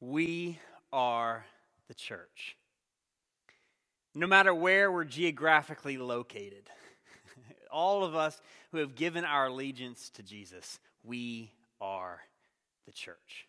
We 0.00 0.58
are 0.92 1.44
the 1.88 1.94
church. 1.94 2.56
No 4.14 4.26
matter 4.26 4.54
where 4.54 4.90
we're 4.90 5.04
geographically 5.04 5.98
located, 5.98 6.70
all 7.72 8.04
of 8.04 8.14
us 8.14 8.40
who 8.70 8.78
have 8.78 8.94
given 8.94 9.24
our 9.24 9.46
allegiance 9.46 10.10
to 10.10 10.22
Jesus, 10.22 10.78
we 11.02 11.52
are 11.80 12.20
the 12.86 12.92
church. 12.92 13.46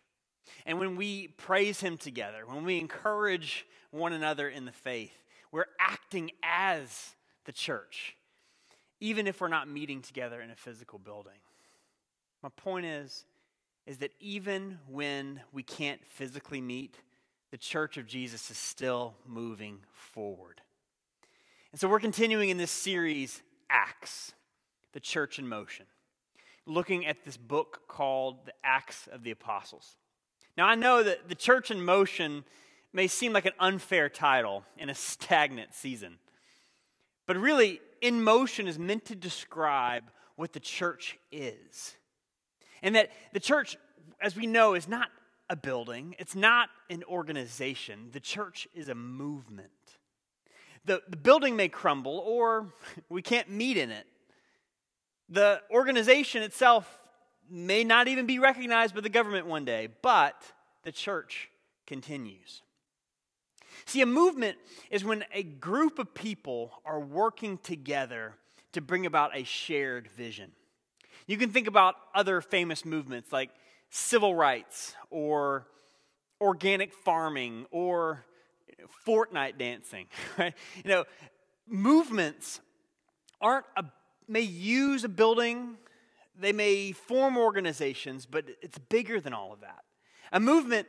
And 0.66 0.78
when 0.78 0.96
we 0.96 1.28
praise 1.28 1.80
Him 1.80 1.96
together, 1.96 2.42
when 2.46 2.64
we 2.64 2.78
encourage 2.78 3.66
one 3.90 4.12
another 4.12 4.48
in 4.48 4.64
the 4.64 4.72
faith, 4.72 5.16
we're 5.52 5.66
acting 5.78 6.30
as 6.42 7.14
the 7.44 7.52
church, 7.52 8.16
even 9.00 9.26
if 9.26 9.40
we're 9.40 9.48
not 9.48 9.68
meeting 9.68 10.02
together 10.02 10.40
in 10.40 10.50
a 10.50 10.56
physical 10.56 10.98
building. 10.98 11.32
My 12.42 12.48
point 12.50 12.86
is, 12.86 13.24
is 13.86 13.98
that 13.98 14.12
even 14.20 14.78
when 14.88 15.40
we 15.52 15.62
can't 15.62 16.00
physically 16.06 16.60
meet, 16.60 17.00
the 17.50 17.58
church 17.58 17.96
of 17.96 18.06
Jesus 18.06 18.50
is 18.50 18.56
still 18.56 19.14
moving 19.26 19.80
forward. 19.92 20.60
And 21.72 21.80
so 21.80 21.88
we're 21.88 22.00
continuing 22.00 22.50
in 22.50 22.56
this 22.56 22.70
series, 22.70 23.42
Acts, 23.68 24.32
the 24.92 25.00
church 25.00 25.38
in 25.38 25.48
motion, 25.48 25.86
looking 26.66 27.06
at 27.06 27.24
this 27.24 27.36
book 27.36 27.82
called 27.88 28.46
the 28.46 28.52
Acts 28.64 29.08
of 29.08 29.22
the 29.22 29.30
Apostles. 29.30 29.96
Now, 30.56 30.66
I 30.66 30.74
know 30.74 31.02
that 31.02 31.28
the 31.28 31.34
church 31.34 31.70
in 31.70 31.82
motion 31.82 32.44
may 32.92 33.06
seem 33.06 33.32
like 33.32 33.46
an 33.46 33.52
unfair 33.58 34.08
title 34.08 34.64
in 34.76 34.90
a 34.90 34.94
stagnant 34.94 35.74
season, 35.74 36.18
but 37.26 37.36
really, 37.36 37.80
in 38.00 38.22
motion 38.22 38.66
is 38.66 38.78
meant 38.78 39.04
to 39.06 39.14
describe 39.14 40.04
what 40.34 40.52
the 40.52 40.60
church 40.60 41.18
is. 41.30 41.94
And 42.82 42.94
that 42.94 43.10
the 43.32 43.40
church, 43.40 43.76
as 44.20 44.36
we 44.36 44.46
know, 44.46 44.74
is 44.74 44.88
not 44.88 45.08
a 45.48 45.56
building, 45.56 46.14
it's 46.18 46.36
not 46.36 46.68
an 46.88 47.02
organization. 47.04 48.10
The 48.12 48.20
church 48.20 48.68
is 48.74 48.88
a 48.88 48.94
movement. 48.94 49.70
The, 50.84 51.02
the 51.08 51.16
building 51.16 51.56
may 51.56 51.68
crumble, 51.68 52.18
or 52.18 52.72
we 53.08 53.22
can't 53.22 53.50
meet 53.50 53.76
in 53.76 53.90
it. 53.90 54.06
The 55.28 55.60
organization 55.70 56.42
itself 56.42 57.00
may 57.48 57.84
not 57.84 58.08
even 58.08 58.26
be 58.26 58.38
recognized 58.38 58.94
by 58.94 59.00
the 59.00 59.08
government 59.08 59.46
one 59.46 59.64
day, 59.64 59.88
but 60.02 60.40
the 60.84 60.92
church 60.92 61.50
continues. 61.86 62.62
See, 63.84 64.00
a 64.02 64.06
movement 64.06 64.58
is 64.90 65.04
when 65.04 65.24
a 65.32 65.42
group 65.42 65.98
of 65.98 66.14
people 66.14 66.72
are 66.84 67.00
working 67.00 67.58
together 67.58 68.34
to 68.72 68.80
bring 68.80 69.06
about 69.06 69.36
a 69.36 69.44
shared 69.44 70.08
vision. 70.08 70.52
You 71.30 71.36
can 71.36 71.50
think 71.50 71.68
about 71.68 71.94
other 72.12 72.40
famous 72.40 72.84
movements 72.84 73.32
like 73.32 73.50
civil 73.88 74.34
rights 74.34 74.96
or 75.10 75.64
organic 76.40 76.92
farming 76.92 77.66
or 77.70 78.24
Fortnite 79.06 79.56
dancing, 79.56 80.08
right? 80.36 80.54
You 80.82 80.90
know, 80.90 81.04
movements 81.68 82.60
aren't 83.40 83.66
a, 83.76 83.84
may 84.26 84.40
use 84.40 85.04
a 85.04 85.08
building, 85.08 85.76
they 86.36 86.50
may 86.50 86.90
form 86.90 87.38
organizations, 87.38 88.26
but 88.26 88.46
it's 88.60 88.78
bigger 88.78 89.20
than 89.20 89.32
all 89.32 89.52
of 89.52 89.60
that. 89.60 89.84
A 90.32 90.40
movement 90.40 90.88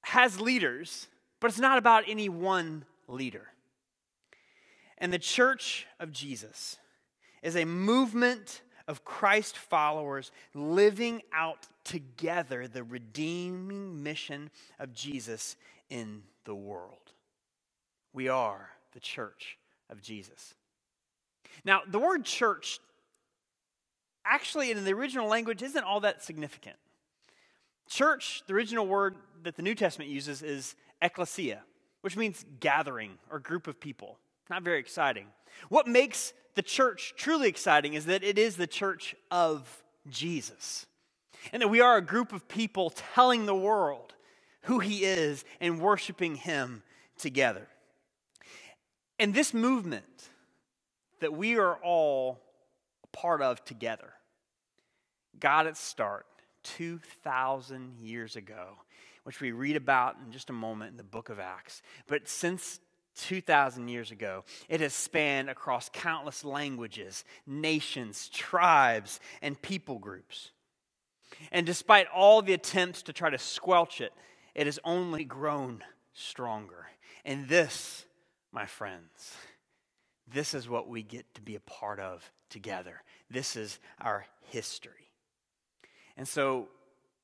has 0.00 0.40
leaders, 0.40 1.08
but 1.40 1.50
it's 1.50 1.60
not 1.60 1.76
about 1.76 2.04
any 2.08 2.30
one 2.30 2.86
leader. 3.06 3.48
And 4.96 5.12
the 5.12 5.18
church 5.18 5.86
of 6.00 6.10
Jesus 6.10 6.78
is 7.42 7.54
a 7.54 7.66
movement 7.66 8.62
of 8.88 9.04
Christ 9.04 9.56
followers 9.56 10.30
living 10.54 11.22
out 11.32 11.66
together 11.84 12.68
the 12.68 12.84
redeeming 12.84 14.02
mission 14.02 14.50
of 14.78 14.92
Jesus 14.92 15.56
in 15.90 16.22
the 16.44 16.54
world. 16.54 17.12
We 18.12 18.28
are 18.28 18.70
the 18.92 19.00
church 19.00 19.58
of 19.90 20.02
Jesus. 20.02 20.54
Now, 21.64 21.82
the 21.86 21.98
word 21.98 22.24
church 22.24 22.80
actually 24.24 24.70
in 24.70 24.84
the 24.84 24.92
original 24.92 25.28
language 25.28 25.62
isn't 25.62 25.84
all 25.84 26.00
that 26.00 26.22
significant. 26.22 26.76
Church, 27.88 28.42
the 28.46 28.54
original 28.54 28.86
word 28.86 29.16
that 29.42 29.56
the 29.56 29.62
New 29.62 29.74
Testament 29.74 30.10
uses 30.10 30.42
is 30.42 30.76
ecclesia, 31.00 31.62
which 32.00 32.16
means 32.16 32.44
gathering 32.60 33.18
or 33.30 33.38
group 33.38 33.66
of 33.66 33.80
people. 33.80 34.18
Not 34.50 34.62
very 34.62 34.78
exciting. 34.78 35.26
What 35.68 35.86
makes 35.86 36.32
the 36.54 36.62
church 36.62 37.14
truly 37.16 37.48
exciting 37.48 37.94
is 37.94 38.06
that 38.06 38.22
it 38.22 38.38
is 38.38 38.56
the 38.56 38.66
church 38.66 39.14
of 39.30 39.82
Jesus. 40.08 40.86
And 41.52 41.62
that 41.62 41.68
we 41.68 41.80
are 41.80 41.96
a 41.96 42.02
group 42.02 42.32
of 42.32 42.48
people 42.48 42.90
telling 42.90 43.46
the 43.46 43.54
world 43.54 44.14
who 44.62 44.78
he 44.78 45.04
is 45.04 45.44
and 45.60 45.80
worshiping 45.80 46.36
him 46.36 46.82
together. 47.18 47.66
And 49.18 49.34
this 49.34 49.54
movement 49.54 50.04
that 51.20 51.32
we 51.32 51.56
are 51.56 51.76
all 51.76 52.40
a 53.04 53.16
part 53.16 53.42
of 53.42 53.64
together 53.64 54.12
got 55.38 55.66
its 55.66 55.80
start 55.80 56.26
2,000 56.64 57.98
years 58.00 58.36
ago, 58.36 58.76
which 59.24 59.40
we 59.40 59.52
read 59.52 59.76
about 59.76 60.16
in 60.24 60.32
just 60.32 60.50
a 60.50 60.52
moment 60.52 60.92
in 60.92 60.96
the 60.96 61.02
book 61.02 61.28
of 61.28 61.38
Acts. 61.38 61.82
But 62.06 62.28
since 62.28 62.80
2,000 63.16 63.88
years 63.88 64.10
ago. 64.10 64.44
It 64.68 64.80
has 64.80 64.94
spanned 64.94 65.50
across 65.50 65.88
countless 65.92 66.44
languages, 66.44 67.24
nations, 67.46 68.28
tribes, 68.28 69.20
and 69.40 69.60
people 69.60 69.98
groups. 69.98 70.50
And 71.50 71.66
despite 71.66 72.06
all 72.14 72.42
the 72.42 72.52
attempts 72.52 73.02
to 73.02 73.12
try 73.12 73.30
to 73.30 73.38
squelch 73.38 74.00
it, 74.00 74.12
it 74.54 74.66
has 74.66 74.78
only 74.84 75.24
grown 75.24 75.82
stronger. 76.12 76.86
And 77.24 77.48
this, 77.48 78.04
my 78.52 78.66
friends, 78.66 79.36
this 80.32 80.54
is 80.54 80.68
what 80.68 80.88
we 80.88 81.02
get 81.02 81.32
to 81.34 81.42
be 81.42 81.56
a 81.56 81.60
part 81.60 82.00
of 82.00 82.30
together. 82.50 83.02
This 83.30 83.56
is 83.56 83.78
our 84.00 84.26
history. 84.50 85.10
And 86.16 86.28
so, 86.28 86.68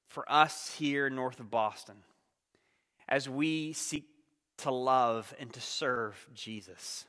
for 0.08 0.30
us 0.30 0.74
here 0.78 1.10
north 1.10 1.38
of 1.38 1.50
Boston, 1.50 1.96
as 3.08 3.28
we 3.28 3.74
seek 3.74 4.04
to 4.58 4.70
love 4.70 5.34
and 5.38 5.52
to 5.52 5.60
serve 5.60 6.26
Jesus. 6.34 7.06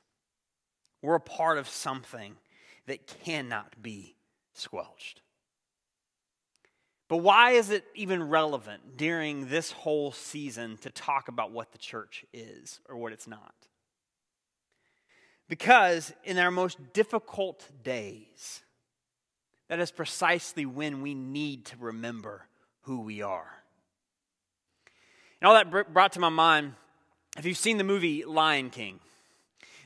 We're 1.01 1.15
a 1.15 1.21
part 1.21 1.57
of 1.57 1.67
something 1.67 2.35
that 2.87 3.07
cannot 3.23 3.81
be 3.81 4.15
squelched. 4.53 5.21
But 7.07 7.17
why 7.17 7.51
is 7.51 7.71
it 7.71 7.85
even 7.95 8.29
relevant 8.29 8.97
during 8.97 9.47
this 9.47 9.71
whole 9.71 10.11
season 10.11 10.77
to 10.81 10.91
talk 10.91 11.27
about 11.27 11.51
what 11.51 11.71
the 11.71 11.77
church 11.79 12.23
is 12.33 12.79
or 12.87 12.97
what 12.97 13.13
it's 13.13 13.27
not? 13.27 13.53
Because 15.47 16.13
in 16.23 16.37
our 16.37 16.51
most 16.51 16.93
difficult 16.93 17.67
days, 17.83 18.61
that 19.69 19.79
is 19.79 19.89
precisely 19.89 20.67
when 20.67 21.01
we 21.01 21.15
need 21.15 21.65
to 21.65 21.75
remember 21.79 22.45
who 22.81 23.01
we 23.01 23.23
are. 23.23 23.49
And 25.41 25.47
all 25.47 25.55
that 25.55 25.91
brought 25.91 26.11
to 26.13 26.19
my 26.19 26.29
mind 26.29 26.73
if 27.39 27.45
you've 27.45 27.57
seen 27.57 27.77
the 27.77 27.85
movie 27.85 28.25
Lion 28.25 28.69
King, 28.69 28.99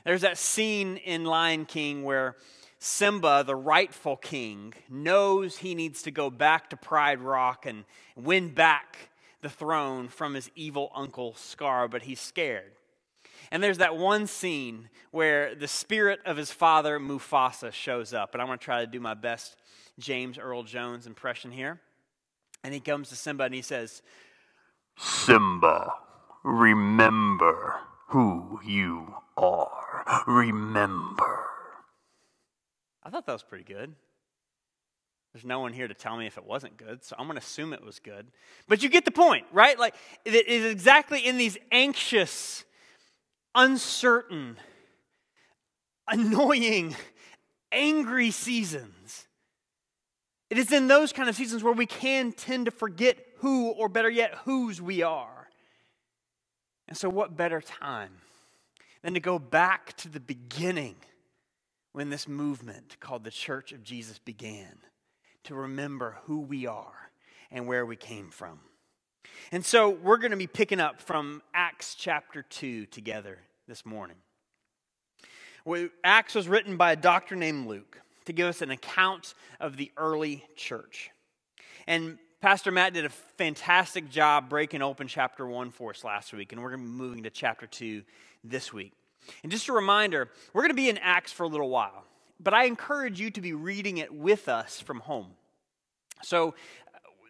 there's 0.04 0.22
that 0.22 0.38
scene 0.38 0.96
in 0.96 1.24
Lion 1.24 1.66
King 1.66 2.02
where 2.02 2.34
Simba, 2.80 3.44
the 3.46 3.54
rightful 3.54 4.16
king, 4.16 4.74
knows 4.90 5.58
he 5.58 5.76
needs 5.76 6.02
to 6.02 6.10
go 6.10 6.30
back 6.30 6.68
to 6.70 6.76
Pride 6.76 7.20
Rock 7.20 7.64
and 7.64 7.84
win 8.16 8.52
back 8.52 9.08
the 9.40 9.48
throne 9.48 10.08
from 10.08 10.34
his 10.34 10.50
evil 10.56 10.90
uncle 10.96 11.34
Scar, 11.36 11.86
but 11.86 12.02
he's 12.02 12.20
scared. 12.20 12.72
And 13.52 13.62
there's 13.62 13.78
that 13.78 13.96
one 13.96 14.26
scene 14.26 14.88
where 15.12 15.54
the 15.54 15.68
spirit 15.68 16.18
of 16.26 16.36
his 16.36 16.50
father, 16.50 16.98
Mufasa, 16.98 17.72
shows 17.72 18.12
up. 18.12 18.34
And 18.34 18.42
I'm 18.42 18.48
going 18.48 18.58
to 18.58 18.64
try 18.64 18.80
to 18.80 18.86
do 18.86 18.98
my 18.98 19.14
best 19.14 19.56
James 19.98 20.38
Earl 20.38 20.64
Jones 20.64 21.06
impression 21.06 21.52
here. 21.52 21.80
And 22.64 22.74
he 22.74 22.80
comes 22.80 23.10
to 23.10 23.16
Simba 23.16 23.44
and 23.44 23.54
he 23.54 23.62
says, 23.62 24.02
Simba, 24.98 25.92
Remember 26.44 27.80
who 28.08 28.60
you 28.64 29.14
are. 29.36 30.22
Remember. 30.26 31.44
I 33.02 33.10
thought 33.10 33.26
that 33.26 33.32
was 33.32 33.42
pretty 33.42 33.64
good. 33.64 33.94
There's 35.32 35.44
no 35.44 35.58
one 35.58 35.72
here 35.72 35.88
to 35.88 35.94
tell 35.94 36.16
me 36.16 36.26
if 36.26 36.38
it 36.38 36.44
wasn't 36.44 36.76
good, 36.76 37.02
so 37.02 37.16
I'm 37.18 37.26
going 37.26 37.36
to 37.36 37.44
assume 37.44 37.72
it 37.72 37.84
was 37.84 37.98
good. 37.98 38.28
But 38.68 38.84
you 38.84 38.88
get 38.88 39.04
the 39.04 39.10
point, 39.10 39.46
right? 39.52 39.76
Like, 39.76 39.96
it 40.24 40.46
is 40.46 40.70
exactly 40.70 41.26
in 41.26 41.38
these 41.38 41.58
anxious, 41.72 42.62
uncertain, 43.54 44.58
annoying, 46.06 46.94
angry 47.72 48.30
seasons. 48.30 49.26
It 50.50 50.58
is 50.58 50.70
in 50.70 50.86
those 50.86 51.12
kind 51.12 51.28
of 51.28 51.34
seasons 51.34 51.64
where 51.64 51.72
we 51.72 51.86
can 51.86 52.30
tend 52.30 52.66
to 52.66 52.70
forget 52.70 53.18
who, 53.38 53.70
or 53.70 53.88
better 53.88 54.10
yet, 54.10 54.34
whose 54.44 54.80
we 54.80 55.02
are. 55.02 55.33
And 56.88 56.96
so, 56.96 57.08
what 57.08 57.36
better 57.36 57.60
time 57.60 58.12
than 59.02 59.14
to 59.14 59.20
go 59.20 59.38
back 59.38 59.96
to 59.98 60.08
the 60.08 60.20
beginning 60.20 60.96
when 61.92 62.10
this 62.10 62.28
movement 62.28 62.96
called 63.00 63.24
the 63.24 63.30
Church 63.30 63.72
of 63.72 63.82
Jesus 63.82 64.18
began 64.18 64.78
to 65.44 65.54
remember 65.54 66.18
who 66.24 66.40
we 66.40 66.66
are 66.66 67.10
and 67.50 67.66
where 67.66 67.86
we 67.86 67.96
came 67.96 68.30
from? 68.30 68.60
And 69.52 69.64
so 69.64 69.90
we're 69.90 70.16
going 70.16 70.30
to 70.30 70.36
be 70.36 70.46
picking 70.46 70.80
up 70.80 71.00
from 71.00 71.42
Acts 71.54 71.94
chapter 71.94 72.42
2 72.42 72.86
together 72.86 73.38
this 73.66 73.86
morning. 73.86 74.16
Acts 76.02 76.34
was 76.34 76.48
written 76.48 76.76
by 76.76 76.92
a 76.92 76.96
doctor 76.96 77.36
named 77.36 77.66
Luke 77.66 78.00
to 78.26 78.32
give 78.32 78.46
us 78.46 78.62
an 78.62 78.70
account 78.70 79.34
of 79.60 79.76
the 79.76 79.90
early 79.96 80.44
church. 80.56 81.10
And 81.86 82.18
Pastor 82.44 82.70
Matt 82.70 82.92
did 82.92 83.06
a 83.06 83.08
fantastic 83.08 84.10
job 84.10 84.50
breaking 84.50 84.82
open 84.82 85.08
chapter 85.08 85.46
1 85.46 85.70
for 85.70 85.92
us 85.92 86.04
last 86.04 86.30
week, 86.34 86.52
and 86.52 86.62
we're 86.62 86.68
going 86.68 86.82
to 86.82 86.86
be 86.86 86.92
moving 86.92 87.22
to 87.22 87.30
chapter 87.30 87.66
2 87.66 88.02
this 88.44 88.70
week. 88.70 88.92
And 89.42 89.50
just 89.50 89.66
a 89.68 89.72
reminder, 89.72 90.28
we're 90.52 90.60
going 90.60 90.68
to 90.68 90.74
be 90.74 90.90
in 90.90 90.98
Acts 90.98 91.32
for 91.32 91.44
a 91.44 91.48
little 91.48 91.70
while, 91.70 92.04
but 92.38 92.52
I 92.52 92.64
encourage 92.64 93.18
you 93.18 93.30
to 93.30 93.40
be 93.40 93.54
reading 93.54 93.96
it 93.96 94.12
with 94.12 94.46
us 94.50 94.78
from 94.78 95.00
home. 95.00 95.28
So 96.22 96.54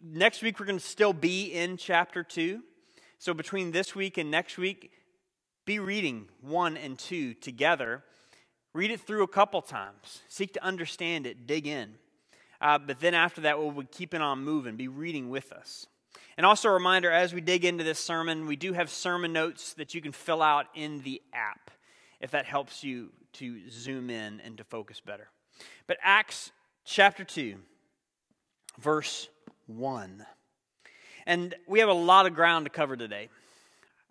next 0.03 0.43
week, 0.43 0.59
we're 0.59 0.67
going 0.67 0.81
to 0.81 0.85
still 0.85 1.13
be 1.13 1.45
in 1.45 1.77
chapter 1.77 2.25
2. 2.25 2.61
So 3.21 3.35
between 3.35 3.71
this 3.71 3.95
week 3.95 4.19
and 4.19 4.33
next 4.33 4.59
week, 4.59 4.91
be 5.65 5.79
reading 5.79 6.27
1 6.41 6.77
and 6.77 6.99
2 6.99 7.35
together. 7.35 8.03
Read 8.73 8.91
it 8.91 8.99
through 8.99 9.23
a 9.23 9.29
couple 9.29 9.63
times. 9.63 10.23
Seek 10.27 10.55
to 10.55 10.65
understand 10.65 11.25
it, 11.25 11.47
dig 11.47 11.69
in. 11.69 11.99
Uh, 12.61 12.79
but 12.79 13.01
then 13.01 13.15
after 13.15 13.43
that, 13.43 13.59
we'll 13.59 13.71
be 13.71 13.85
keeping 13.85 14.21
on 14.21 14.45
moving, 14.45 14.77
be 14.77 14.89
reading 14.89 15.31
with 15.31 15.53
us. 15.53 15.87
And 16.37 16.45
also 16.45 16.69
a 16.69 16.73
reminder 16.73 17.11
as 17.11 17.33
we 17.33 17.41
dig 17.41 17.65
into 17.65 17.85
this 17.85 17.99
sermon, 17.99 18.47
we 18.47 18.57
do 18.57 18.73
have 18.73 18.91
sermon 18.91 19.33
notes 19.33 19.75
that 19.75 19.95
you 19.95 20.01
can 20.01 20.13
fill 20.13 20.43
out 20.43 20.67
in 20.75 21.01
the 21.01 21.23
app 21.33 21.71
if 22.21 22.31
that 22.33 22.47
helps 22.47 22.83
you 22.83 23.11
to 23.35 23.69
zoom 23.71 24.11
in 24.11 24.41
and 24.41 24.57
to 24.59 24.65
focus 24.65 25.01
better. 25.01 25.29
But 25.87 25.99
Acts 26.03 26.51
chapter 26.85 27.25
2, 27.25 27.57
verse 28.79 29.29
1. 29.67 30.25
And 31.27 31.55
we 31.67 31.81
have 31.81 31.89
a 31.89 31.95
lot 31.95 32.27
of 32.27 32.35
ground 32.35 32.67
to 32.67 32.71
cover 32.71 32.97
today. 32.97 33.29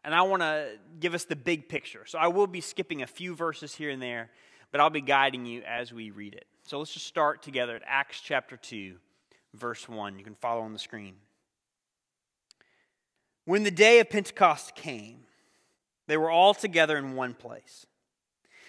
And 0.05 0.13
I 0.13 0.23
want 0.23 0.41
to 0.41 0.71
give 0.99 1.13
us 1.13 1.25
the 1.25 1.35
big 1.35 1.69
picture. 1.69 2.05
So 2.05 2.19
I 2.19 2.27
will 2.27 2.47
be 2.47 2.61
skipping 2.61 3.01
a 3.01 3.07
few 3.07 3.35
verses 3.35 3.73
here 3.73 3.89
and 3.89 4.01
there, 4.01 4.29
but 4.71 4.81
I'll 4.81 4.89
be 4.89 5.01
guiding 5.01 5.45
you 5.45 5.61
as 5.61 5.93
we 5.93 6.11
read 6.11 6.33
it. 6.33 6.45
So 6.65 6.79
let's 6.79 6.93
just 6.93 7.07
start 7.07 7.43
together 7.43 7.75
at 7.75 7.83
Acts 7.85 8.21
chapter 8.21 8.55
2, 8.55 8.95
verse 9.53 9.89
1. 9.89 10.17
You 10.17 10.23
can 10.23 10.35
follow 10.35 10.61
on 10.61 10.71
the 10.71 10.79
screen. 10.79 11.15
When 13.43 13.63
the 13.63 13.71
day 13.71 13.99
of 13.99 14.09
Pentecost 14.09 14.73
came, 14.73 15.25
they 16.07 16.15
were 16.15 16.31
all 16.31 16.53
together 16.53 16.97
in 16.97 17.15
one 17.15 17.33
place. 17.33 17.85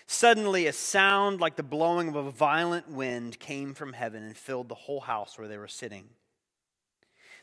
Suddenly, 0.07 0.67
a 0.67 0.73
sound 0.73 1.41
like 1.41 1.55
the 1.55 1.63
blowing 1.63 2.09
of 2.09 2.17
a 2.17 2.31
violent 2.33 2.91
wind 2.91 3.39
came 3.39 3.75
from 3.75 3.93
heaven 3.93 4.25
and 4.25 4.37
filled 4.37 4.69
the 4.69 4.75
whole 4.75 5.01
house 5.01 5.39
where 5.39 5.49
they 5.49 5.57
were 5.57 5.69
sitting. 5.69 6.09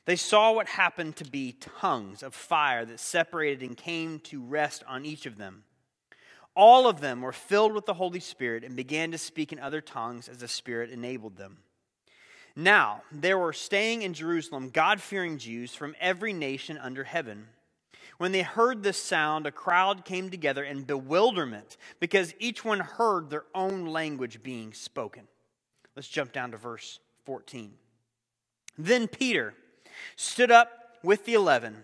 They 0.05 0.17
saw 0.17 0.51
what 0.51 0.67
happened 0.67 1.15
to 1.17 1.25
be 1.25 1.53
tongues 1.79 2.23
of 2.23 2.35
fire 2.35 2.83
that 2.85 2.99
separated 2.99 3.67
and 3.67 3.77
came 3.77 4.19
to 4.21 4.43
rest 4.43 4.83
on 4.85 5.05
each 5.05 5.25
of 5.25 5.37
them. 5.37 5.63
All 6.55 6.87
of 6.87 6.99
them 6.99 7.21
were 7.21 7.31
filled 7.31 7.73
with 7.73 7.85
the 7.85 7.93
Holy 7.93 8.19
Spirit 8.19 8.63
and 8.63 8.75
began 8.75 9.11
to 9.11 9.17
speak 9.17 9.53
in 9.53 9.59
other 9.59 9.81
tongues 9.81 10.27
as 10.27 10.39
the 10.39 10.47
Spirit 10.47 10.89
enabled 10.89 11.37
them. 11.37 11.59
Now, 12.55 13.03
there 13.11 13.37
were 13.37 13.53
staying 13.53 14.01
in 14.01 14.13
Jerusalem 14.13 14.69
God 14.69 14.99
fearing 14.99 15.37
Jews 15.37 15.73
from 15.73 15.95
every 15.99 16.33
nation 16.33 16.77
under 16.77 17.05
heaven. 17.05 17.47
When 18.17 18.33
they 18.33 18.41
heard 18.41 18.83
this 18.83 19.01
sound, 19.01 19.47
a 19.47 19.51
crowd 19.51 20.05
came 20.05 20.29
together 20.29 20.63
in 20.63 20.83
bewilderment 20.83 21.77
because 21.99 22.35
each 22.39 22.63
one 22.65 22.79
heard 22.79 23.29
their 23.29 23.45
own 23.55 23.85
language 23.85 24.43
being 24.43 24.73
spoken. 24.73 25.27
Let's 25.95 26.09
jump 26.09 26.31
down 26.31 26.51
to 26.51 26.57
verse 26.57 26.99
14. 27.25 27.73
Then 28.77 29.07
Peter 29.07 29.53
stood 30.15 30.51
up 30.51 30.97
with 31.03 31.25
the 31.25 31.33
eleven, 31.33 31.83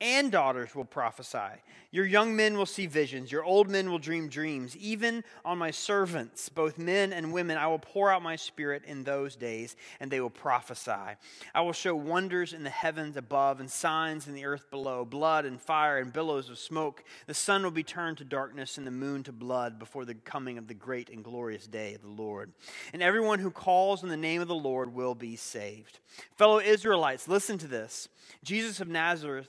and 0.00 0.32
daughters 0.32 0.74
will 0.74 0.84
prophesy. 0.84 1.62
Your 1.92 2.06
young 2.06 2.36
men 2.36 2.56
will 2.56 2.66
see 2.66 2.86
visions. 2.86 3.32
Your 3.32 3.44
old 3.44 3.68
men 3.68 3.90
will 3.90 3.98
dream 3.98 4.28
dreams. 4.28 4.76
Even 4.76 5.24
on 5.44 5.58
my 5.58 5.72
servants, 5.72 6.48
both 6.48 6.78
men 6.78 7.12
and 7.12 7.32
women, 7.32 7.58
I 7.58 7.66
will 7.66 7.80
pour 7.80 8.12
out 8.12 8.22
my 8.22 8.36
spirit 8.36 8.84
in 8.86 9.02
those 9.02 9.34
days, 9.34 9.74
and 9.98 10.10
they 10.10 10.20
will 10.20 10.30
prophesy. 10.30 11.16
I 11.54 11.60
will 11.62 11.72
show 11.72 11.96
wonders 11.96 12.52
in 12.52 12.62
the 12.62 12.70
heavens 12.70 13.16
above 13.16 13.58
and 13.58 13.68
signs 13.68 14.28
in 14.28 14.34
the 14.34 14.44
earth 14.44 14.70
below 14.70 15.04
blood 15.04 15.44
and 15.44 15.60
fire 15.60 15.98
and 15.98 16.12
billows 16.12 16.48
of 16.48 16.58
smoke. 16.58 17.02
The 17.26 17.34
sun 17.34 17.64
will 17.64 17.72
be 17.72 17.82
turned 17.82 18.18
to 18.18 18.24
darkness 18.24 18.78
and 18.78 18.86
the 18.86 18.92
moon 18.92 19.24
to 19.24 19.32
blood 19.32 19.78
before 19.78 20.04
the 20.04 20.14
coming 20.14 20.58
of 20.58 20.68
the 20.68 20.74
great 20.74 21.10
and 21.10 21.24
glorious 21.24 21.66
day 21.66 21.94
of 21.94 22.02
the 22.02 22.08
Lord. 22.08 22.52
And 22.92 23.02
everyone 23.02 23.40
who 23.40 23.50
calls 23.50 24.04
on 24.04 24.08
the 24.08 24.16
name 24.16 24.40
of 24.40 24.48
the 24.48 24.54
Lord 24.54 24.94
will 24.94 25.16
be 25.16 25.34
saved. 25.34 25.98
Fellow 26.36 26.60
Israelites, 26.60 27.26
listen 27.26 27.58
to 27.58 27.66
this. 27.66 28.08
Jesus 28.44 28.80
of 28.80 28.88
Nazareth 28.88 29.48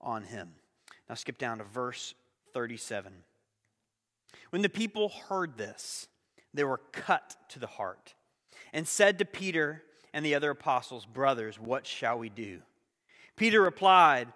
on 0.00 0.24
him. 0.24 0.50
Now 1.08 1.14
skip 1.14 1.38
down 1.38 1.58
to 1.58 1.64
verse 1.64 2.14
37. 2.52 3.12
When 4.50 4.62
the 4.62 4.68
people 4.68 5.08
heard 5.28 5.56
this, 5.56 6.08
they 6.54 6.64
were 6.64 6.80
cut 6.92 7.36
to 7.50 7.58
the 7.58 7.66
heart 7.66 8.14
and 8.72 8.86
said 8.86 9.18
to 9.18 9.24
Peter 9.24 9.82
and 10.12 10.24
the 10.24 10.34
other 10.34 10.50
apostles, 10.50 11.06
Brothers, 11.06 11.60
what 11.60 11.86
shall 11.86 12.18
we 12.18 12.28
do? 12.28 12.60
Peter 13.36 13.60
replied, 13.60 14.28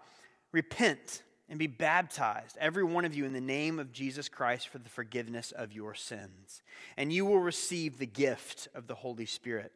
Repent 0.52 1.23
and 1.49 1.59
be 1.59 1.67
baptized, 1.67 2.57
every 2.61 2.85
one 2.85 3.05
of 3.05 3.14
you, 3.14 3.25
in 3.25 3.33
the 3.33 3.40
name 3.40 3.79
of 3.79 3.93
Jesus 3.93 4.29
Christ 4.29 4.69
for 4.69 4.79
the 4.79 4.88
forgiveness 4.88 5.52
of 5.52 5.73
your 5.73 5.95
sins, 5.95 6.62
and 6.97 7.12
you 7.12 7.25
will 7.25 7.40
receive 7.40 7.99
the 7.99 8.07
gift 8.07 8.69
of 8.75 8.87
the 8.87 8.95
Holy 8.95 9.26
Spirit. 9.26 9.73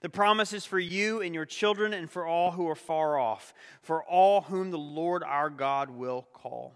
The 0.00 0.08
promise 0.08 0.52
is 0.52 0.64
for 0.64 0.78
you 0.78 1.20
and 1.20 1.34
your 1.34 1.44
children 1.44 1.92
and 1.92 2.10
for 2.10 2.26
all 2.26 2.52
who 2.52 2.68
are 2.68 2.74
far 2.74 3.18
off, 3.18 3.52
for 3.82 4.02
all 4.04 4.42
whom 4.42 4.70
the 4.70 4.78
Lord 4.78 5.22
our 5.22 5.50
God 5.50 5.90
will 5.90 6.28
call. 6.32 6.74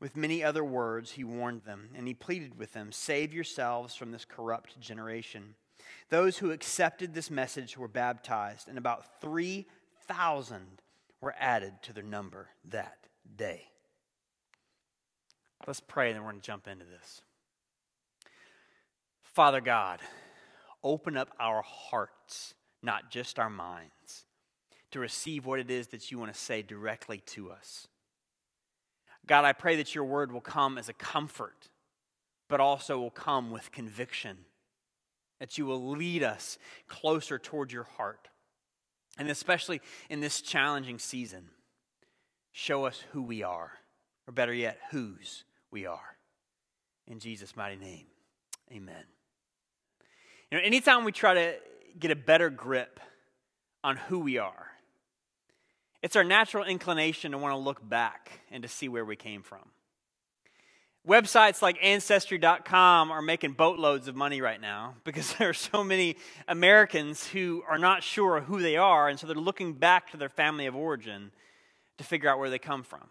With 0.00 0.16
many 0.16 0.42
other 0.42 0.64
words, 0.64 1.12
he 1.12 1.22
warned 1.22 1.62
them, 1.62 1.90
and 1.94 2.08
he 2.08 2.14
pleaded 2.14 2.58
with 2.58 2.72
them 2.72 2.90
Save 2.90 3.32
yourselves 3.32 3.94
from 3.94 4.10
this 4.10 4.24
corrupt 4.24 4.80
generation. 4.80 5.54
Those 6.08 6.38
who 6.38 6.50
accepted 6.50 7.14
this 7.14 7.30
message 7.30 7.78
were 7.78 7.88
baptized, 7.88 8.68
and 8.68 8.78
about 8.78 9.20
3,000 9.20 10.82
were 11.20 11.34
added 11.38 11.74
to 11.82 11.92
their 11.92 12.02
number 12.02 12.48
that 12.70 12.98
day. 13.36 13.68
Let's 15.66 15.80
pray, 15.80 16.08
and 16.08 16.16
then 16.16 16.24
we're 16.24 16.32
going 16.32 16.40
to 16.40 16.46
jump 16.46 16.66
into 16.66 16.84
this. 16.84 17.22
Father 19.22 19.60
God, 19.60 20.00
open 20.84 21.16
up 21.16 21.30
our 21.38 21.62
hearts, 21.62 22.54
not 22.82 23.10
just 23.10 23.38
our 23.38 23.50
minds, 23.50 24.26
to 24.90 25.00
receive 25.00 25.46
what 25.46 25.60
it 25.60 25.70
is 25.70 25.88
that 25.88 26.10
you 26.10 26.18
want 26.18 26.32
to 26.32 26.38
say 26.38 26.62
directly 26.62 27.18
to 27.26 27.50
us. 27.50 27.88
God, 29.26 29.44
I 29.44 29.52
pray 29.52 29.76
that 29.76 29.94
your 29.94 30.04
word 30.04 30.32
will 30.32 30.40
come 30.40 30.78
as 30.78 30.88
a 30.88 30.94
comfort, 30.94 31.68
but 32.48 32.60
also 32.60 32.98
will 32.98 33.10
come 33.10 33.50
with 33.50 33.72
conviction, 33.72 34.38
that 35.38 35.56
you 35.56 35.64
will 35.64 35.90
lead 35.90 36.22
us 36.22 36.58
closer 36.88 37.38
toward 37.38 37.72
your 37.72 37.84
heart. 37.84 38.28
And 39.18 39.30
especially 39.30 39.80
in 40.10 40.20
this 40.20 40.40
challenging 40.40 40.98
season, 40.98 41.50
show 42.50 42.84
us 42.84 43.02
who 43.12 43.22
we 43.22 43.42
are, 43.42 43.72
or 44.26 44.32
better 44.32 44.54
yet, 44.54 44.78
whose 44.90 45.44
we 45.70 45.86
are. 45.86 46.16
In 47.06 47.18
Jesus' 47.18 47.56
mighty 47.56 47.76
name, 47.76 48.06
amen. 48.72 49.04
You 50.52 50.58
know, 50.58 50.64
anytime 50.64 51.04
we 51.04 51.12
try 51.12 51.32
to 51.32 51.54
get 51.98 52.10
a 52.10 52.14
better 52.14 52.50
grip 52.50 53.00
on 53.82 53.96
who 53.96 54.18
we 54.18 54.36
are, 54.36 54.66
it's 56.02 56.14
our 56.14 56.24
natural 56.24 56.64
inclination 56.64 57.32
to 57.32 57.38
want 57.38 57.52
to 57.52 57.56
look 57.56 57.88
back 57.88 58.40
and 58.50 58.62
to 58.62 58.68
see 58.68 58.86
where 58.86 59.02
we 59.06 59.16
came 59.16 59.42
from. 59.42 59.70
Websites 61.08 61.62
like 61.62 61.78
Ancestry.com 61.80 63.10
are 63.10 63.22
making 63.22 63.52
boatloads 63.52 64.08
of 64.08 64.14
money 64.14 64.42
right 64.42 64.60
now 64.60 64.96
because 65.04 65.32
there 65.38 65.48
are 65.48 65.54
so 65.54 65.82
many 65.82 66.16
Americans 66.46 67.26
who 67.26 67.64
are 67.66 67.78
not 67.78 68.02
sure 68.02 68.42
who 68.42 68.60
they 68.60 68.76
are, 68.76 69.08
and 69.08 69.18
so 69.18 69.26
they're 69.26 69.36
looking 69.36 69.72
back 69.72 70.10
to 70.10 70.18
their 70.18 70.28
family 70.28 70.66
of 70.66 70.76
origin 70.76 71.32
to 71.96 72.04
figure 72.04 72.28
out 72.28 72.38
where 72.38 72.50
they 72.50 72.58
come 72.58 72.82
from. 72.82 73.08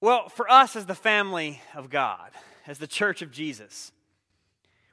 Well, 0.00 0.28
for 0.30 0.50
us 0.50 0.74
as 0.74 0.86
the 0.86 0.96
family 0.96 1.62
of 1.76 1.90
God, 1.90 2.32
as 2.66 2.78
the 2.78 2.88
church 2.88 3.22
of 3.22 3.30
Jesus, 3.30 3.92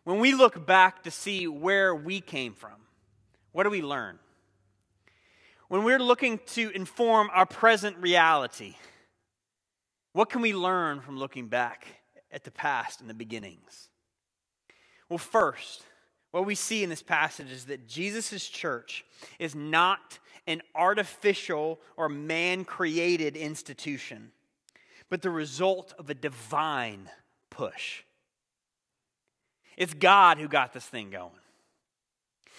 when 0.04 0.20
we 0.20 0.34
look 0.34 0.66
back 0.66 1.04
to 1.04 1.12
see 1.12 1.48
where 1.48 1.96
we 1.96 2.20
came 2.22 2.54
from, 2.54 2.76
what 3.52 3.64
do 3.64 3.70
we 3.70 3.82
learn? 3.82 4.20
When 5.70 5.84
we're 5.84 6.00
looking 6.00 6.40
to 6.48 6.70
inform 6.72 7.30
our 7.34 7.46
present 7.46 7.98
reality, 7.98 8.76
what 10.12 10.30
can 10.30 10.42
we 10.42 10.54
learn 10.54 11.02
from 11.02 11.18
looking 11.18 11.48
back 11.48 11.88
at 12.32 12.44
the 12.44 12.52
past 12.52 13.02
and 13.02 13.10
the 13.10 13.14
beginnings? 13.14 13.90
Well, 15.10 15.18
first, 15.18 15.84
what 16.32 16.46
we 16.46 16.56
see 16.56 16.84
in 16.84 16.90
this 16.90 17.04
passage 17.04 17.52
is 17.52 17.66
that 17.66 17.88
Jesus' 17.88 18.48
church 18.48 19.06
is 19.40 19.56
not 19.56 20.20
an 20.48 20.62
artificial 20.76 21.80
or 21.96 22.10
man 22.10 22.66
created 22.66 23.38
institution, 23.38 24.32
but 25.10 25.22
the 25.22 25.30
result 25.30 25.94
of 25.98 26.10
a 26.10 26.16
divine 26.16 27.10
push. 27.50 28.04
It's 29.78 29.94
God 29.94 30.38
who 30.38 30.48
got 30.48 30.74
this 30.74 30.86
thing 30.86 31.10
going. 31.10 31.32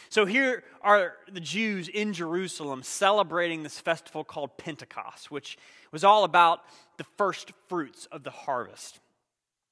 So 0.08 0.26
here 0.26 0.62
are 0.82 1.14
the 1.30 1.40
Jews 1.40 1.88
in 1.88 2.12
Jerusalem 2.12 2.82
celebrating 2.82 3.62
this 3.62 3.80
festival 3.80 4.22
called 4.22 4.56
Pentecost, 4.58 5.30
which 5.30 5.58
was 5.92 6.04
all 6.04 6.24
about 6.24 6.60
the 6.98 7.04
first 7.16 7.52
fruits 7.68 8.06
of 8.12 8.22
the 8.22 8.30
harvest. 8.30 9.00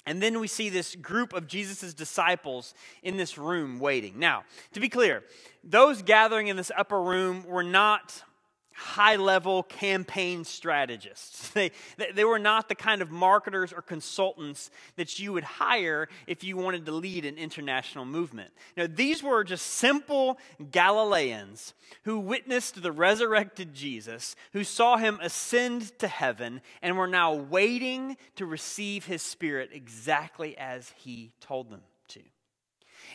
And 0.05 0.21
then 0.21 0.41
we 0.41 0.49
see 0.49 0.69
this 0.69 0.97
group 0.97 1.33
of 1.33 1.47
Jesus' 1.47 1.95
disciples 1.95 2.75
in 3.03 3.17
this 3.17 3.39
room 3.39 3.79
waiting. 3.79 4.19
Now, 4.19 4.45
to 4.73 4.81
be 4.81 4.89
clear, 4.89 5.23
those 5.63 6.03
gathering 6.03 6.49
in 6.49 6.57
this 6.57 6.73
upper 6.77 7.01
room 7.01 7.45
were 7.47 7.63
not 7.63 8.25
high 8.75 9.17
level 9.17 9.63
campaign 9.63 10.45
strategists. 10.45 11.51
They, 11.63 11.71
they 12.15 12.25
were 12.25 12.39
not 12.39 12.69
the 12.69 12.75
kind 12.75 13.03
of 13.03 13.11
marketers 13.11 13.73
or 13.73 13.83
consultants 13.83 14.71
that 14.97 15.19
you 15.19 15.33
would 15.35 15.45
hire 15.45 16.09
if 16.27 16.43
you 16.43 16.57
wanted 16.57 16.87
to 16.87 16.93
lead 16.93 17.25
an 17.25 17.37
international 17.37 18.05
movement. 18.05 18.51
Now, 18.77 18.87
these 18.93 19.23
were 19.23 19.45
just 19.45 19.67
simple 19.67 20.39
Galileans 20.71 21.75
who 22.05 22.19
witnessed 22.19 22.83
the 22.83 22.93
resurrected 22.93 23.75
Jesus, 23.75 24.35
who 24.53 24.65
saw 24.65 24.97
him 24.97 25.19
ascend 25.23 25.97
to 25.99 26.09
heaven, 26.09 26.63
and 26.81 26.97
were 26.97 27.07
now 27.07 27.35
waiting 27.35 28.17
to 28.37 28.47
receive 28.47 29.05
his 29.05 29.23
spirit 29.23 29.71
exactly 29.73 30.57
as 30.57 30.93
he 30.97 31.33
told 31.41 31.71
them 31.71 31.83
to. 32.09 32.21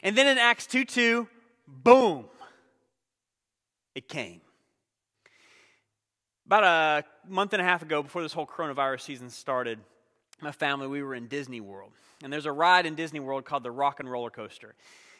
And 0.03 0.15
then 0.15 0.27
in 0.27 0.37
Acts 0.37 0.67
2 0.67 0.85
2, 0.85 1.27
boom, 1.67 2.25
it 3.95 4.07
came. 4.07 4.41
About 6.47 6.63
a 6.63 7.29
month 7.29 7.51
and 7.51 7.61
a 7.61 7.65
half 7.65 7.81
ago, 7.81 8.01
before 8.01 8.21
this 8.21 8.31
whole 8.31 8.47
coronavirus 8.47 9.01
season 9.01 9.29
started, 9.29 9.79
my 10.39 10.53
family, 10.53 10.87
we 10.87 11.03
were 11.03 11.13
in 11.13 11.27
Disney 11.27 11.59
World. 11.59 11.91
And 12.23 12.31
there's 12.31 12.45
a 12.45 12.53
ride 12.53 12.85
in 12.85 12.95
Disney 12.95 13.19
World 13.19 13.43
called 13.43 13.63
the 13.63 13.71
Rock 13.71 13.99
and 13.99 14.09
Roller 14.09 14.29
Coaster 14.29 14.73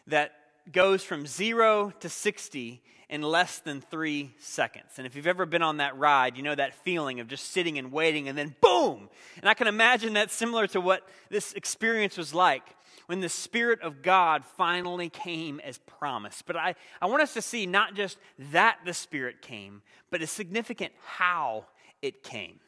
that 0.08 0.32
goes 0.72 1.04
from 1.04 1.28
zero 1.28 1.92
to 2.00 2.08
60 2.08 2.82
in 3.10 3.22
less 3.22 3.60
than 3.60 3.82
three 3.82 4.36
seconds. 4.40 4.94
And 4.96 5.06
if 5.06 5.18
you've 5.18 5.28
ever 5.28 5.46
been 5.46 5.62
on 5.62 5.78
that 5.78 5.98
ride, 5.98 6.38
you 6.38 6.44
know 6.44 6.56
that 6.56 6.74
feeling 6.74 7.20
of 7.20 7.28
just 7.28 7.52
sitting 7.52 7.78
and 7.78 7.92
waiting 7.92 8.30
and 8.30 8.38
then 8.38 8.56
boom! 8.62 9.10
And 9.42 9.50
I 9.50 9.54
can 9.54 9.68
imagine 9.68 10.14
that's 10.14 10.34
similar 10.34 10.66
to 10.68 10.80
what 10.80 11.06
this 11.30 11.52
experience 11.54 12.18
was 12.18 12.34
like 12.34 12.64
when 13.08 13.22
the 13.22 13.30
Spirit 13.30 13.82
of 13.82 14.02
God 14.02 14.46
finally 14.46 15.10
came 15.10 15.60
as 15.62 15.80
promised. 15.80 16.46
But 16.46 16.56
I, 16.56 16.76
I 17.02 17.08
want 17.08 17.24
us 17.24 17.34
to 17.34 17.42
see 17.42 17.66
not 17.66 17.96
just 17.96 18.18
that 18.52 18.80
the 18.86 18.94
Spirit 18.94 19.42
came, 19.42 19.82
but 20.12 20.22
it's 20.22 20.32
significant 20.32 20.94
how 21.06 21.66
it 22.02 22.22
came. 22.22 22.60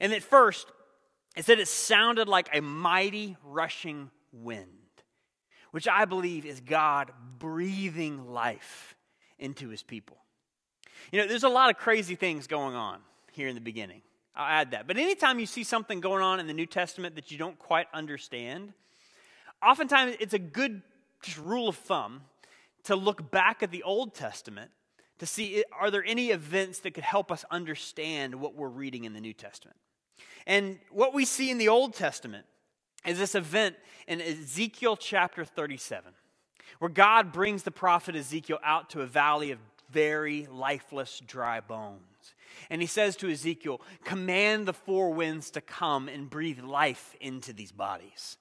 And 0.00 0.12
at 0.12 0.22
first, 0.22 0.66
it 1.36 1.44
said 1.44 1.58
it 1.58 1.68
sounded 1.68 2.28
like 2.28 2.48
a 2.52 2.60
mighty 2.60 3.36
rushing 3.42 4.10
wind, 4.32 4.68
which 5.72 5.88
I 5.88 6.04
believe 6.04 6.46
is 6.46 6.60
God 6.60 7.10
breathing 7.38 8.28
life 8.28 8.94
into 9.38 9.68
his 9.68 9.82
people. 9.82 10.18
You 11.10 11.20
know, 11.20 11.26
there's 11.26 11.44
a 11.44 11.48
lot 11.48 11.70
of 11.70 11.76
crazy 11.76 12.14
things 12.14 12.46
going 12.46 12.74
on 12.74 13.00
here 13.32 13.48
in 13.48 13.54
the 13.54 13.60
beginning. 13.60 14.02
I'll 14.36 14.46
add 14.46 14.72
that. 14.72 14.86
But 14.86 14.96
anytime 14.96 15.38
you 15.38 15.46
see 15.46 15.64
something 15.64 16.00
going 16.00 16.22
on 16.22 16.40
in 16.40 16.46
the 16.46 16.54
New 16.54 16.66
Testament 16.66 17.14
that 17.14 17.30
you 17.30 17.38
don't 17.38 17.58
quite 17.58 17.86
understand, 17.92 18.72
oftentimes 19.64 20.16
it's 20.20 20.34
a 20.34 20.38
good 20.38 20.82
rule 21.42 21.68
of 21.68 21.76
thumb 21.76 22.22
to 22.84 22.96
look 22.96 23.30
back 23.30 23.62
at 23.62 23.70
the 23.70 23.82
Old 23.82 24.14
Testament 24.14 24.70
to 25.18 25.26
see 25.26 25.64
are 25.78 25.90
there 25.90 26.04
any 26.04 26.30
events 26.30 26.80
that 26.80 26.92
could 26.92 27.04
help 27.04 27.30
us 27.30 27.44
understand 27.50 28.34
what 28.34 28.54
we're 28.54 28.68
reading 28.68 29.04
in 29.04 29.12
the 29.12 29.20
New 29.20 29.32
Testament. 29.32 29.76
And 30.46 30.78
what 30.90 31.14
we 31.14 31.24
see 31.24 31.50
in 31.50 31.58
the 31.58 31.68
Old 31.68 31.94
Testament 31.94 32.46
is 33.06 33.18
this 33.18 33.34
event 33.34 33.76
in 34.06 34.20
Ezekiel 34.20 34.96
chapter 34.96 35.44
37, 35.44 36.12
where 36.78 36.90
God 36.90 37.32
brings 37.32 37.62
the 37.62 37.70
prophet 37.70 38.16
Ezekiel 38.16 38.58
out 38.62 38.90
to 38.90 39.00
a 39.00 39.06
valley 39.06 39.50
of 39.50 39.58
very 39.90 40.46
lifeless, 40.50 41.22
dry 41.26 41.60
bones. 41.60 42.00
And 42.70 42.80
he 42.80 42.86
says 42.86 43.16
to 43.16 43.30
Ezekiel, 43.30 43.80
Command 44.04 44.66
the 44.66 44.72
four 44.72 45.12
winds 45.12 45.50
to 45.52 45.60
come 45.60 46.08
and 46.08 46.28
breathe 46.28 46.60
life 46.60 47.14
into 47.20 47.52
these 47.52 47.72
bodies. 47.72 48.36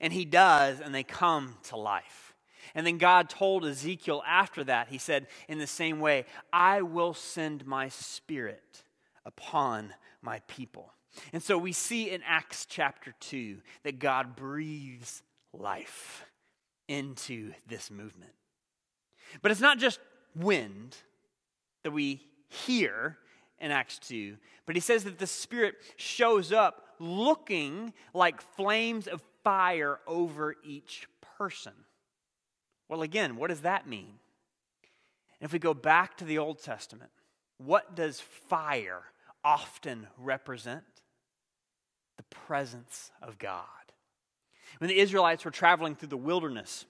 And 0.00 0.12
he 0.12 0.24
does, 0.24 0.80
and 0.80 0.94
they 0.94 1.02
come 1.02 1.56
to 1.64 1.76
life. 1.76 2.34
And 2.74 2.86
then 2.86 2.98
God 2.98 3.30
told 3.30 3.64
Ezekiel 3.64 4.22
after 4.26 4.64
that, 4.64 4.88
he 4.88 4.98
said, 4.98 5.26
in 5.48 5.58
the 5.58 5.66
same 5.66 6.00
way, 6.00 6.26
I 6.52 6.82
will 6.82 7.14
send 7.14 7.66
my 7.66 7.88
spirit 7.88 8.82
upon 9.24 9.94
my 10.20 10.40
people. 10.46 10.92
And 11.32 11.42
so 11.42 11.56
we 11.56 11.72
see 11.72 12.10
in 12.10 12.22
Acts 12.26 12.66
chapter 12.66 13.14
2 13.20 13.58
that 13.84 13.98
God 13.98 14.36
breathes 14.36 15.22
life 15.52 16.26
into 16.88 17.52
this 17.66 17.90
movement. 17.90 18.32
But 19.42 19.50
it's 19.50 19.60
not 19.60 19.78
just 19.78 19.98
wind 20.34 20.96
that 21.82 21.90
we 21.92 22.20
hear 22.48 23.16
in 23.58 23.70
Acts 23.70 23.98
2, 24.00 24.36
but 24.66 24.76
he 24.76 24.80
says 24.80 25.04
that 25.04 25.18
the 25.18 25.26
Spirit 25.26 25.76
shows 25.96 26.52
up 26.52 26.82
looking 26.98 27.92
like 28.12 28.40
flames 28.40 29.06
of 29.06 29.22
fire 29.46 30.00
over 30.08 30.56
each 30.64 31.06
person. 31.38 31.72
Well, 32.88 33.02
again, 33.02 33.36
what 33.36 33.50
does 33.50 33.60
that 33.60 33.86
mean? 33.86 34.14
if 35.40 35.52
we 35.52 35.60
go 35.60 35.72
back 35.72 36.16
to 36.16 36.24
the 36.24 36.38
Old 36.38 36.60
Testament, 36.60 37.10
what 37.58 37.94
does 37.94 38.18
fire 38.20 39.02
often 39.44 40.08
represent? 40.18 40.82
The 42.16 42.24
presence 42.24 43.12
of 43.22 43.38
God. 43.38 43.62
When 44.78 44.88
the 44.88 44.98
Israelites 44.98 45.44
were 45.44 45.52
traveling 45.52 45.94
through 45.94 46.08
the 46.08 46.16
wilderness, 46.16 46.84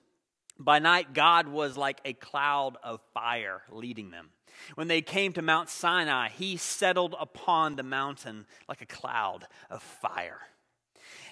by 0.58 0.78
night, 0.78 1.12
God 1.12 1.48
was 1.48 1.76
like 1.76 2.00
a 2.06 2.14
cloud 2.14 2.78
of 2.82 3.02
fire 3.12 3.60
leading 3.70 4.10
them. 4.10 4.30
When 4.76 4.88
they 4.88 5.02
came 5.02 5.34
to 5.34 5.42
Mount 5.42 5.68
Sinai, 5.68 6.30
he 6.30 6.56
settled 6.56 7.14
upon 7.20 7.76
the 7.76 7.82
mountain 7.82 8.46
like 8.66 8.80
a 8.80 8.86
cloud 8.86 9.46
of 9.68 9.82
fire. 9.82 10.40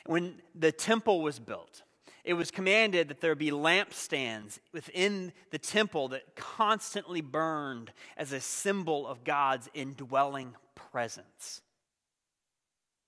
When 0.06 0.42
the 0.54 0.72
temple 0.72 1.22
was 1.22 1.38
built, 1.38 1.82
it 2.24 2.34
was 2.34 2.50
commanded 2.50 3.08
that 3.08 3.20
there 3.20 3.34
be 3.34 3.50
lampstands 3.50 4.58
within 4.72 5.32
the 5.50 5.58
temple 5.58 6.08
that 6.08 6.36
constantly 6.36 7.20
burned 7.20 7.92
as 8.16 8.32
a 8.32 8.40
symbol 8.40 9.06
of 9.06 9.24
God's 9.24 9.68
indwelling 9.74 10.54
presence. 10.74 11.60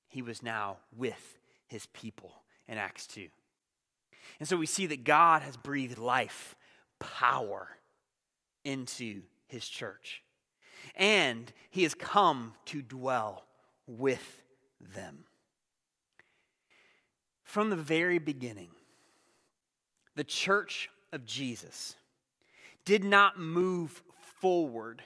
He 0.08 0.22
was 0.22 0.42
now 0.42 0.78
with 0.96 1.38
his 1.66 1.86
people 1.86 2.42
in 2.68 2.78
Acts 2.78 3.06
2. 3.06 3.28
And 4.38 4.48
so 4.48 4.56
we 4.56 4.66
see 4.66 4.86
that 4.86 5.04
God 5.04 5.42
has 5.42 5.56
breathed 5.56 5.98
life, 5.98 6.54
power 6.98 7.68
into 8.64 9.22
his 9.46 9.68
church. 9.68 10.22
And 10.94 11.52
he 11.70 11.84
has 11.84 11.94
come 11.94 12.54
to 12.66 12.82
dwell 12.82 13.44
with 13.86 14.42
them. 14.80 15.25
From 17.46 17.70
the 17.70 17.76
very 17.76 18.18
beginning, 18.18 18.70
the 20.16 20.24
church 20.24 20.90
of 21.12 21.24
Jesus 21.24 21.94
did 22.84 23.04
not 23.04 23.38
move 23.38 24.02
forward 24.40 25.00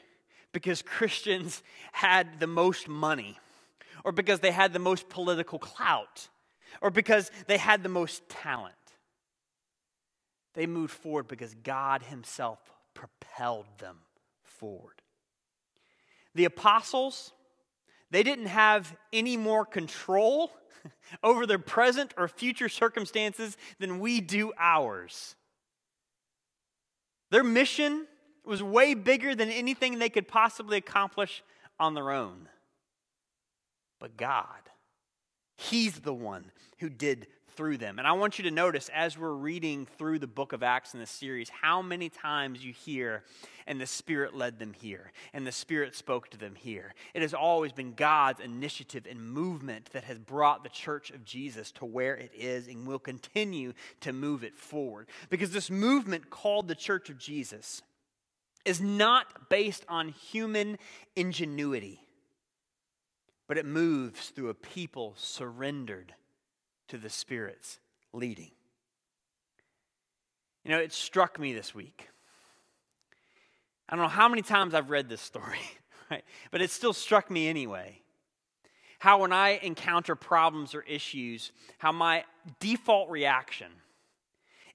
because 0.50 0.80
Christians 0.80 1.62
had 1.92 2.40
the 2.40 2.46
most 2.46 2.88
money 2.88 3.38
or 4.04 4.10
because 4.10 4.40
they 4.40 4.52
had 4.52 4.72
the 4.72 4.78
most 4.78 5.10
political 5.10 5.58
clout 5.58 6.28
or 6.80 6.90
because 6.90 7.30
they 7.46 7.58
had 7.58 7.82
the 7.82 7.90
most 7.90 8.26
talent. 8.30 8.74
They 10.54 10.66
moved 10.66 10.94
forward 10.94 11.28
because 11.28 11.54
God 11.62 12.02
Himself 12.04 12.58
propelled 12.94 13.66
them 13.78 13.98
forward. 14.42 15.02
The 16.34 16.46
apostles, 16.46 17.32
They 18.10 18.22
didn't 18.22 18.46
have 18.46 18.96
any 19.12 19.36
more 19.36 19.66
control 19.66 20.50
over 21.22 21.46
their 21.46 21.58
present 21.58 22.14
or 22.16 22.28
future 22.28 22.68
circumstances 22.68 23.56
than 23.78 24.00
we 24.00 24.20
do 24.20 24.52
ours. 24.58 25.34
Their 27.30 27.44
mission 27.44 28.06
was 28.44 28.62
way 28.62 28.94
bigger 28.94 29.34
than 29.34 29.50
anything 29.50 29.98
they 29.98 30.08
could 30.08 30.26
possibly 30.26 30.76
accomplish 30.76 31.42
on 31.78 31.94
their 31.94 32.10
own. 32.10 32.48
But 34.00 34.16
God, 34.16 34.46
He's 35.60 36.00
the 36.00 36.14
one 36.14 36.50
who 36.78 36.88
did 36.88 37.26
through 37.56 37.78
them. 37.78 37.98
And 37.98 38.06
I 38.06 38.12
want 38.12 38.38
you 38.38 38.44
to 38.44 38.50
notice 38.50 38.90
as 38.94 39.18
we're 39.18 39.32
reading 39.32 39.86
through 39.98 40.18
the 40.18 40.26
book 40.26 40.52
of 40.52 40.62
Acts 40.62 40.94
in 40.94 41.00
this 41.00 41.10
series, 41.10 41.48
how 41.48 41.82
many 41.82 42.08
times 42.08 42.64
you 42.64 42.72
hear, 42.72 43.24
and 43.66 43.80
the 43.80 43.86
Spirit 43.86 44.34
led 44.34 44.58
them 44.58 44.72
here, 44.72 45.12
and 45.32 45.46
the 45.46 45.52
Spirit 45.52 45.94
spoke 45.94 46.30
to 46.30 46.38
them 46.38 46.54
here. 46.54 46.94
It 47.14 47.22
has 47.22 47.34
always 47.34 47.72
been 47.72 47.94
God's 47.94 48.40
initiative 48.40 49.06
and 49.08 49.20
movement 49.20 49.90
that 49.92 50.04
has 50.04 50.18
brought 50.18 50.62
the 50.62 50.70
church 50.70 51.10
of 51.10 51.24
Jesus 51.24 51.70
to 51.72 51.84
where 51.84 52.16
it 52.16 52.32
is 52.34 52.66
and 52.66 52.86
will 52.86 52.98
continue 52.98 53.72
to 54.00 54.12
move 54.12 54.44
it 54.44 54.56
forward. 54.56 55.08
Because 55.28 55.50
this 55.50 55.70
movement 55.70 56.30
called 56.30 56.68
the 56.68 56.74
church 56.74 57.10
of 57.10 57.18
Jesus 57.18 57.82
is 58.64 58.80
not 58.80 59.48
based 59.48 59.84
on 59.88 60.08
human 60.08 60.78
ingenuity, 61.16 62.00
but 63.48 63.58
it 63.58 63.66
moves 63.66 64.28
through 64.28 64.48
a 64.48 64.54
people 64.54 65.14
surrendered 65.16 66.14
to 66.90 66.98
the 66.98 67.08
Spirit's 67.08 67.78
leading. 68.12 68.50
You 70.64 70.72
know, 70.72 70.78
it 70.78 70.92
struck 70.92 71.38
me 71.38 71.52
this 71.52 71.74
week. 71.74 72.08
I 73.88 73.96
don't 73.96 74.04
know 74.04 74.08
how 74.08 74.28
many 74.28 74.42
times 74.42 74.74
I've 74.74 74.90
read 74.90 75.08
this 75.08 75.20
story, 75.20 75.58
right? 76.10 76.24
But 76.50 76.62
it 76.62 76.70
still 76.70 76.92
struck 76.92 77.30
me 77.30 77.48
anyway. 77.48 78.02
How, 78.98 79.20
when 79.20 79.32
I 79.32 79.60
encounter 79.62 80.14
problems 80.14 80.74
or 80.74 80.82
issues, 80.82 81.52
how 81.78 81.92
my 81.92 82.24
default 82.58 83.08
reaction 83.08 83.70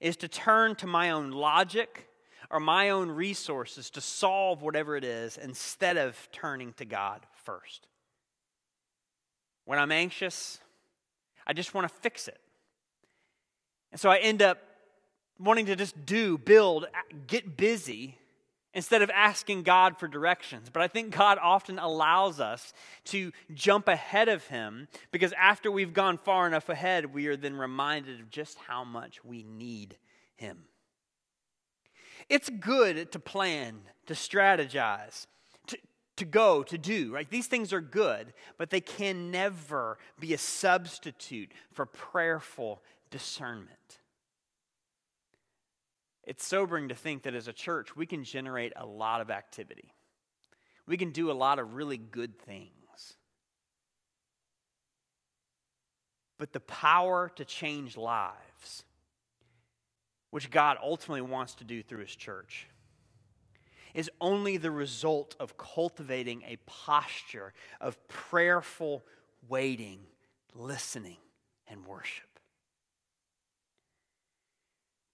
is 0.00 0.16
to 0.18 0.28
turn 0.28 0.74
to 0.76 0.86
my 0.86 1.10
own 1.10 1.30
logic 1.30 2.08
or 2.50 2.60
my 2.60 2.90
own 2.90 3.10
resources 3.10 3.90
to 3.90 4.00
solve 4.00 4.62
whatever 4.62 4.96
it 4.96 5.04
is 5.04 5.36
instead 5.36 5.96
of 5.96 6.16
turning 6.32 6.72
to 6.74 6.84
God 6.84 7.20
first. 7.44 7.86
When 9.64 9.78
I'm 9.78 9.92
anxious, 9.92 10.60
I 11.46 11.52
just 11.52 11.74
want 11.74 11.88
to 11.88 11.94
fix 11.94 12.28
it. 12.28 12.40
And 13.92 14.00
so 14.00 14.10
I 14.10 14.18
end 14.18 14.42
up 14.42 14.58
wanting 15.38 15.66
to 15.66 15.76
just 15.76 16.06
do, 16.06 16.38
build, 16.38 16.86
get 17.26 17.56
busy 17.56 18.18
instead 18.74 19.00
of 19.00 19.10
asking 19.10 19.62
God 19.62 19.98
for 19.98 20.06
directions. 20.06 20.68
But 20.70 20.82
I 20.82 20.88
think 20.88 21.16
God 21.16 21.38
often 21.40 21.78
allows 21.78 22.40
us 22.40 22.74
to 23.06 23.32
jump 23.54 23.88
ahead 23.88 24.28
of 24.28 24.46
Him 24.48 24.88
because 25.12 25.32
after 25.32 25.70
we've 25.70 25.94
gone 25.94 26.18
far 26.18 26.46
enough 26.46 26.68
ahead, 26.68 27.14
we 27.14 27.26
are 27.26 27.36
then 27.36 27.56
reminded 27.56 28.20
of 28.20 28.30
just 28.30 28.58
how 28.66 28.84
much 28.84 29.24
we 29.24 29.42
need 29.42 29.96
Him. 30.36 30.64
It's 32.28 32.50
good 32.50 33.12
to 33.12 33.18
plan, 33.18 33.80
to 34.06 34.14
strategize, 34.14 35.26
to 36.16 36.24
go, 36.24 36.62
to 36.62 36.78
do, 36.78 37.12
right? 37.12 37.28
These 37.28 37.46
things 37.46 37.72
are 37.72 37.80
good, 37.80 38.32
but 38.58 38.70
they 38.70 38.80
can 38.80 39.30
never 39.30 39.98
be 40.18 40.32
a 40.34 40.38
substitute 40.38 41.52
for 41.72 41.86
prayerful 41.86 42.82
discernment. 43.10 43.98
It's 46.24 46.44
sobering 46.44 46.88
to 46.88 46.94
think 46.94 47.22
that 47.22 47.34
as 47.34 47.48
a 47.48 47.52
church, 47.52 47.94
we 47.94 48.06
can 48.06 48.24
generate 48.24 48.72
a 48.76 48.84
lot 48.84 49.20
of 49.20 49.30
activity. 49.30 49.92
We 50.86 50.96
can 50.96 51.10
do 51.10 51.30
a 51.30 51.32
lot 51.32 51.58
of 51.58 51.74
really 51.74 51.98
good 51.98 52.38
things. 52.38 52.70
But 56.38 56.52
the 56.52 56.60
power 56.60 57.30
to 57.36 57.44
change 57.44 57.96
lives, 57.96 58.84
which 60.30 60.50
God 60.50 60.78
ultimately 60.82 61.22
wants 61.22 61.54
to 61.56 61.64
do 61.64 61.82
through 61.82 62.00
His 62.00 62.14
church, 62.14 62.68
is 63.96 64.10
only 64.20 64.58
the 64.58 64.70
result 64.70 65.34
of 65.40 65.56
cultivating 65.56 66.42
a 66.42 66.58
posture 66.66 67.54
of 67.80 67.96
prayerful 68.08 69.02
waiting, 69.48 69.98
listening, 70.54 71.16
and 71.66 71.84
worship. 71.86 72.28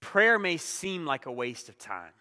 Prayer 0.01 0.37
may 0.37 0.57
seem 0.57 1.05
like 1.05 1.25
a 1.25 1.31
waste 1.31 1.69
of 1.69 1.77
time 1.77 2.11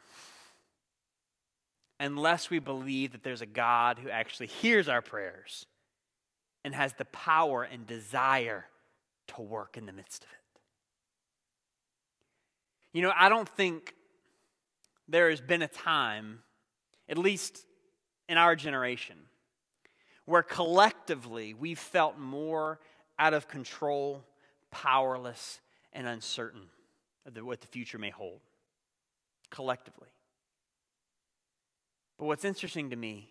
unless 1.98 2.48
we 2.48 2.61
believe 2.61 3.11
that 3.11 3.25
there's 3.25 3.42
a 3.42 3.46
God 3.46 3.98
who 3.98 4.09
actually 4.09 4.46
hears 4.46 4.88
our 4.88 5.03
prayers 5.03 5.66
and 6.64 6.77
has 6.77 6.92
the 6.92 7.07
power 7.07 7.64
and 7.64 7.88
desire 7.88 8.66
to 9.27 9.42
work 9.42 9.77
in 9.77 9.85
the 9.87 9.92
midst 9.92 10.22
of 10.22 10.31
it. 10.31 10.61
You 12.92 13.03
know, 13.03 13.12
I 13.16 13.29
don't 13.29 13.48
think 13.48 13.94
there 15.09 15.29
has 15.29 15.40
been 15.40 15.62
a 15.62 15.68
time 15.68 16.38
at 17.09 17.19
least 17.19 17.65
in 18.29 18.38
our 18.38 18.57
generation, 18.57 19.17
where 20.25 20.43
collectively 20.43 21.55
we 21.55 21.75
felt 21.75 22.19
more 22.19 22.81
out 23.19 23.35
of 23.35 23.49
control, 23.49 24.25
powerless, 24.71 25.61
and 25.93 26.07
uncertain 26.07 26.62
of 27.27 27.37
what 27.45 27.61
the 27.61 27.67
future 27.67 27.99
may 27.99 28.11
hold. 28.11 28.41
Collectively. 29.51 30.09
But 32.19 32.27
what's 32.27 32.45
interesting 32.45 32.91
to 32.91 32.97
me 32.97 33.29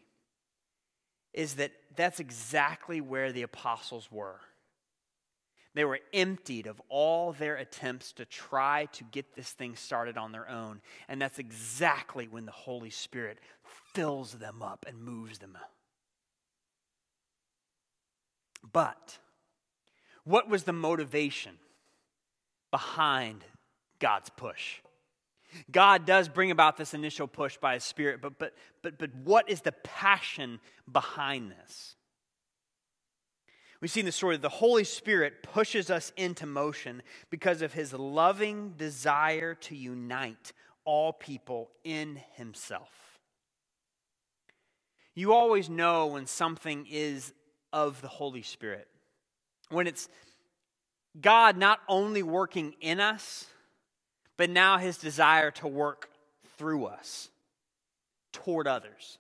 is 1.34 1.56
that 1.56 1.72
that's 1.96 2.20
exactly 2.20 3.02
where 3.02 3.32
the 3.32 3.42
apostles 3.42 4.12
were 4.12 4.40
they 5.74 5.86
were 5.86 6.00
emptied 6.14 6.68
of 6.68 6.82
all 6.90 7.32
their 7.32 7.56
attempts 7.56 8.12
to 8.14 8.26
try 8.26 8.88
to 8.94 9.04
get 9.06 9.36
this 9.36 9.52
thing 9.52 9.76
started 9.76 10.18
on 10.18 10.32
their 10.32 10.50
own. 10.50 10.82
And 11.08 11.22
that's 11.22 11.40
exactly 11.40 12.28
when 12.28 12.46
the 12.46 12.52
Holy 12.52 12.90
Spirit 12.90 13.40
fills 13.94 14.34
them 14.34 14.62
up 14.62 14.86
and 14.88 15.02
moves 15.02 15.40
them. 15.40 15.58
But 18.72 19.18
what 20.24 20.50
was 20.50 20.64
the 20.64 20.74
motivation 20.74 21.54
behind 22.70 23.44
God's 24.00 24.30
push? 24.30 24.80
God 25.70 26.06
does 26.06 26.30
bring 26.30 26.52
about 26.52 26.78
this 26.78 26.94
initial 26.94 27.28
push 27.28 27.58
by 27.58 27.74
his 27.74 27.84
spirit, 27.84 28.22
but 28.22 28.40
but 28.40 28.54
but 28.82 28.98
but 28.98 29.14
what 29.24 29.50
is 29.50 29.62
the 29.62 29.74
passion 29.74 30.60
behind 30.90 31.52
this? 31.52 31.96
We 33.82 33.88
see 33.88 34.02
in 34.02 34.06
the 34.06 34.12
story 34.12 34.36
that 34.36 34.44
the 34.44 34.50
Holy 34.50 34.84
Spirit 34.84 35.42
pushes 35.42 35.90
us 35.90 36.14
into 36.16 36.46
motion 36.46 37.02
because 37.32 37.64
of 37.64 37.74
his 37.74 37.94
loving 37.94 38.76
desire 38.78 39.56
to 39.56 39.76
unite 39.76 40.54
all 40.86 41.12
people 41.12 41.72
in 41.84 42.22
himself. 42.36 42.92
You 45.16 45.34
always 45.34 45.70
know 45.70 46.08
when 46.08 46.28
something 46.28 46.86
is 46.90 47.34
of 47.74 48.02
the 48.02 48.08
Holy 48.08 48.44
Spirit. 48.44 48.88
When 49.70 49.88
it's 49.88 50.08
God 51.20 51.58
not 51.58 51.80
only 51.88 52.24
working 52.24 52.76
in 52.82 53.00
us, 53.00 53.48
but 54.38 54.50
now 54.50 54.78
his 54.78 54.98
desire 54.98 55.52
to 55.52 55.68
work 55.68 56.10
through 56.58 56.86
us 56.86 57.30
toward 58.32 58.68
others. 58.68 59.18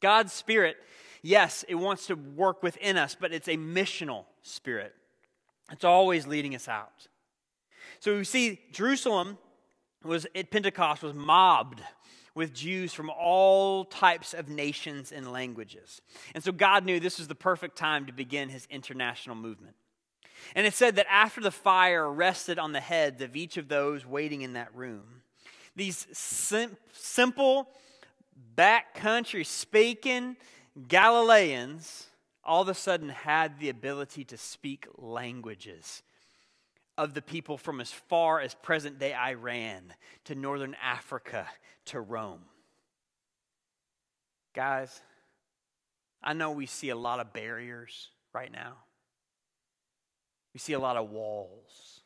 God's 0.00 0.32
Spirit 0.32 0.76
yes, 1.22 1.64
it 1.68 1.76
wants 1.76 2.06
to 2.06 2.14
work 2.14 2.62
within 2.62 2.96
us, 2.96 3.16
but 3.18 3.32
it's 3.32 3.48
a 3.48 3.56
missional 3.56 4.24
spirit. 4.42 4.94
It's 5.70 5.84
always 5.84 6.26
leading 6.26 6.54
us 6.54 6.68
out. 6.68 7.08
So 8.00 8.18
we 8.18 8.24
see 8.24 8.60
Jerusalem 8.72 9.38
was 10.04 10.26
at 10.34 10.50
Pentecost 10.50 11.02
was 11.02 11.14
mobbed 11.14 11.82
with 12.34 12.52
Jews 12.54 12.92
from 12.92 13.10
all 13.10 13.84
types 13.84 14.34
of 14.34 14.48
nations 14.48 15.12
and 15.12 15.30
languages. 15.30 16.00
And 16.34 16.42
so 16.42 16.50
God 16.50 16.84
knew 16.84 16.98
this 16.98 17.18
was 17.18 17.28
the 17.28 17.34
perfect 17.34 17.76
time 17.76 18.06
to 18.06 18.12
begin 18.12 18.48
his 18.48 18.66
international 18.70 19.36
movement. 19.36 19.76
And 20.54 20.66
it 20.66 20.74
said 20.74 20.96
that 20.96 21.06
after 21.10 21.40
the 21.40 21.50
fire 21.50 22.10
rested 22.10 22.58
on 22.58 22.72
the 22.72 22.80
heads 22.80 23.22
of 23.22 23.36
each 23.36 23.56
of 23.56 23.68
those 23.68 24.04
waiting 24.04 24.42
in 24.42 24.54
that 24.54 24.74
room, 24.74 25.22
these 25.76 26.06
sim- 26.12 26.76
simple, 26.92 27.68
backcountry 28.56 29.46
speaking, 29.46 30.36
Galileans 30.88 32.06
all 32.44 32.62
of 32.62 32.68
a 32.68 32.74
sudden 32.74 33.08
had 33.08 33.58
the 33.58 33.68
ability 33.68 34.24
to 34.24 34.36
speak 34.36 34.86
languages 34.96 36.02
of 36.98 37.14
the 37.14 37.22
people 37.22 37.56
from 37.56 37.80
as 37.80 37.90
far 37.90 38.40
as 38.40 38.54
present 38.54 38.98
day 38.98 39.14
Iran 39.14 39.94
to 40.24 40.34
northern 40.34 40.76
Africa 40.82 41.46
to 41.86 42.00
Rome. 42.00 42.44
Guys, 44.54 45.00
I 46.22 46.34
know 46.34 46.50
we 46.52 46.66
see 46.66 46.90
a 46.90 46.96
lot 46.96 47.20
of 47.20 47.32
barriers 47.32 48.08
right 48.32 48.52
now. 48.52 48.74
We 50.52 50.60
see 50.60 50.74
a 50.74 50.78
lot 50.78 50.96
of 50.96 51.10
walls. 51.10 52.00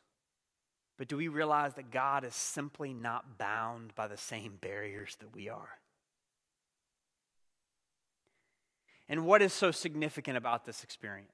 But 0.99 1.09
do 1.09 1.17
we 1.17 1.29
realize 1.29 1.75
that 1.75 1.91
God 1.91 2.25
is 2.25 2.35
simply 2.35 2.95
not 2.95 3.39
bound 3.39 3.95
by 3.95 4.07
the 4.07 4.17
same 4.17 4.57
barriers 4.61 5.17
that 5.21 5.35
we 5.35 5.49
are? 5.49 5.79
And 9.09 9.25
what 9.25 9.43
is 9.43 9.53
so 9.53 9.71
significant 9.71 10.37
about 10.37 10.65
this 10.65 10.83
experience? 10.83 11.31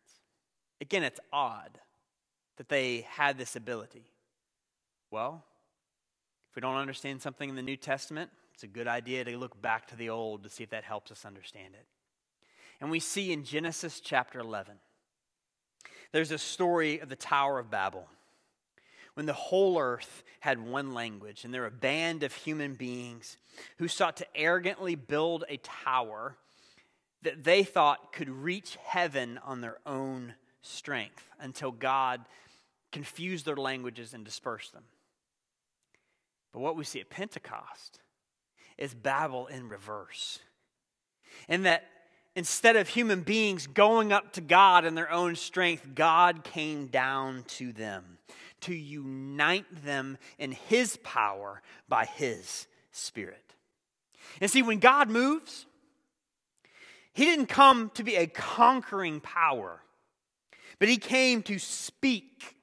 Again, 0.80 1.02
it's 1.02 1.20
odd 1.32 1.78
that 2.56 2.68
they 2.68 3.06
had 3.08 3.38
this 3.38 3.56
ability. 3.56 4.04
Well, 5.10 5.44
if 6.50 6.56
we 6.56 6.60
don't 6.60 6.76
understand 6.76 7.22
something 7.22 7.48
in 7.48 7.56
the 7.56 7.62
New 7.62 7.76
Testament, 7.76 8.30
it's 8.52 8.62
a 8.62 8.66
good 8.66 8.88
idea 8.88 9.24
to 9.24 9.38
look 9.38 9.60
back 9.60 9.86
to 9.88 9.96
the 9.96 10.10
Old 10.10 10.42
to 10.42 10.50
see 10.50 10.62
if 10.62 10.70
that 10.70 10.84
helps 10.84 11.10
us 11.10 11.24
understand 11.24 11.74
it. 11.74 11.86
And 12.80 12.90
we 12.90 13.00
see 13.00 13.32
in 13.32 13.44
Genesis 13.44 14.00
chapter 14.00 14.38
11, 14.38 14.74
there's 16.12 16.30
a 16.30 16.38
story 16.38 16.98
of 16.98 17.08
the 17.08 17.16
Tower 17.16 17.58
of 17.58 17.70
Babel 17.70 18.06
when 19.14 19.26
the 19.26 19.32
whole 19.32 19.78
earth 19.78 20.22
had 20.40 20.58
one 20.58 20.94
language, 20.94 21.44
and 21.44 21.52
there 21.52 21.62
were 21.62 21.66
a 21.68 21.70
band 21.70 22.22
of 22.22 22.34
human 22.34 22.74
beings 22.74 23.36
who 23.78 23.88
sought 23.88 24.16
to 24.16 24.36
arrogantly 24.36 24.94
build 24.94 25.44
a 25.48 25.58
tower 25.58 26.36
that 27.22 27.44
they 27.44 27.62
thought 27.64 28.12
could 28.12 28.28
reach 28.28 28.76
heaven 28.84 29.38
on 29.44 29.60
their 29.60 29.78
own 29.86 30.34
strength 30.60 31.28
until 31.40 31.70
God 31.70 32.20
confused 32.90 33.46
their 33.46 33.56
languages 33.56 34.14
and 34.14 34.24
dispersed 34.24 34.72
them. 34.72 34.84
But 36.52 36.60
what 36.60 36.76
we 36.76 36.84
see 36.84 37.00
at 37.00 37.10
Pentecost 37.10 38.00
is 38.76 38.94
Babel 38.94 39.46
in 39.46 39.68
reverse. 39.68 40.38
And 41.48 41.64
that 41.64 41.84
instead 42.36 42.76
of 42.76 42.88
human 42.88 43.22
beings 43.22 43.66
going 43.66 44.12
up 44.12 44.32
to 44.34 44.40
God 44.40 44.84
in 44.84 44.94
their 44.94 45.10
own 45.10 45.36
strength, 45.36 45.94
God 45.94 46.44
came 46.44 46.86
down 46.86 47.44
to 47.48 47.72
them 47.72 48.18
to 48.62 48.74
unite 48.74 49.84
them 49.84 50.18
in 50.38 50.52
His 50.52 50.96
power 50.98 51.62
by 51.88 52.04
His 52.04 52.66
Spirit. 52.92 53.54
And 54.40 54.50
see, 54.50 54.62
when 54.62 54.78
God 54.78 55.10
moves, 55.10 55.66
He 57.12 57.24
didn't 57.24 57.46
come 57.46 57.90
to 57.94 58.04
be 58.04 58.16
a 58.16 58.26
conquering 58.26 59.20
power, 59.20 59.80
but 60.78 60.88
He 60.88 60.96
came 60.96 61.42
to 61.44 61.58
speak 61.58 62.56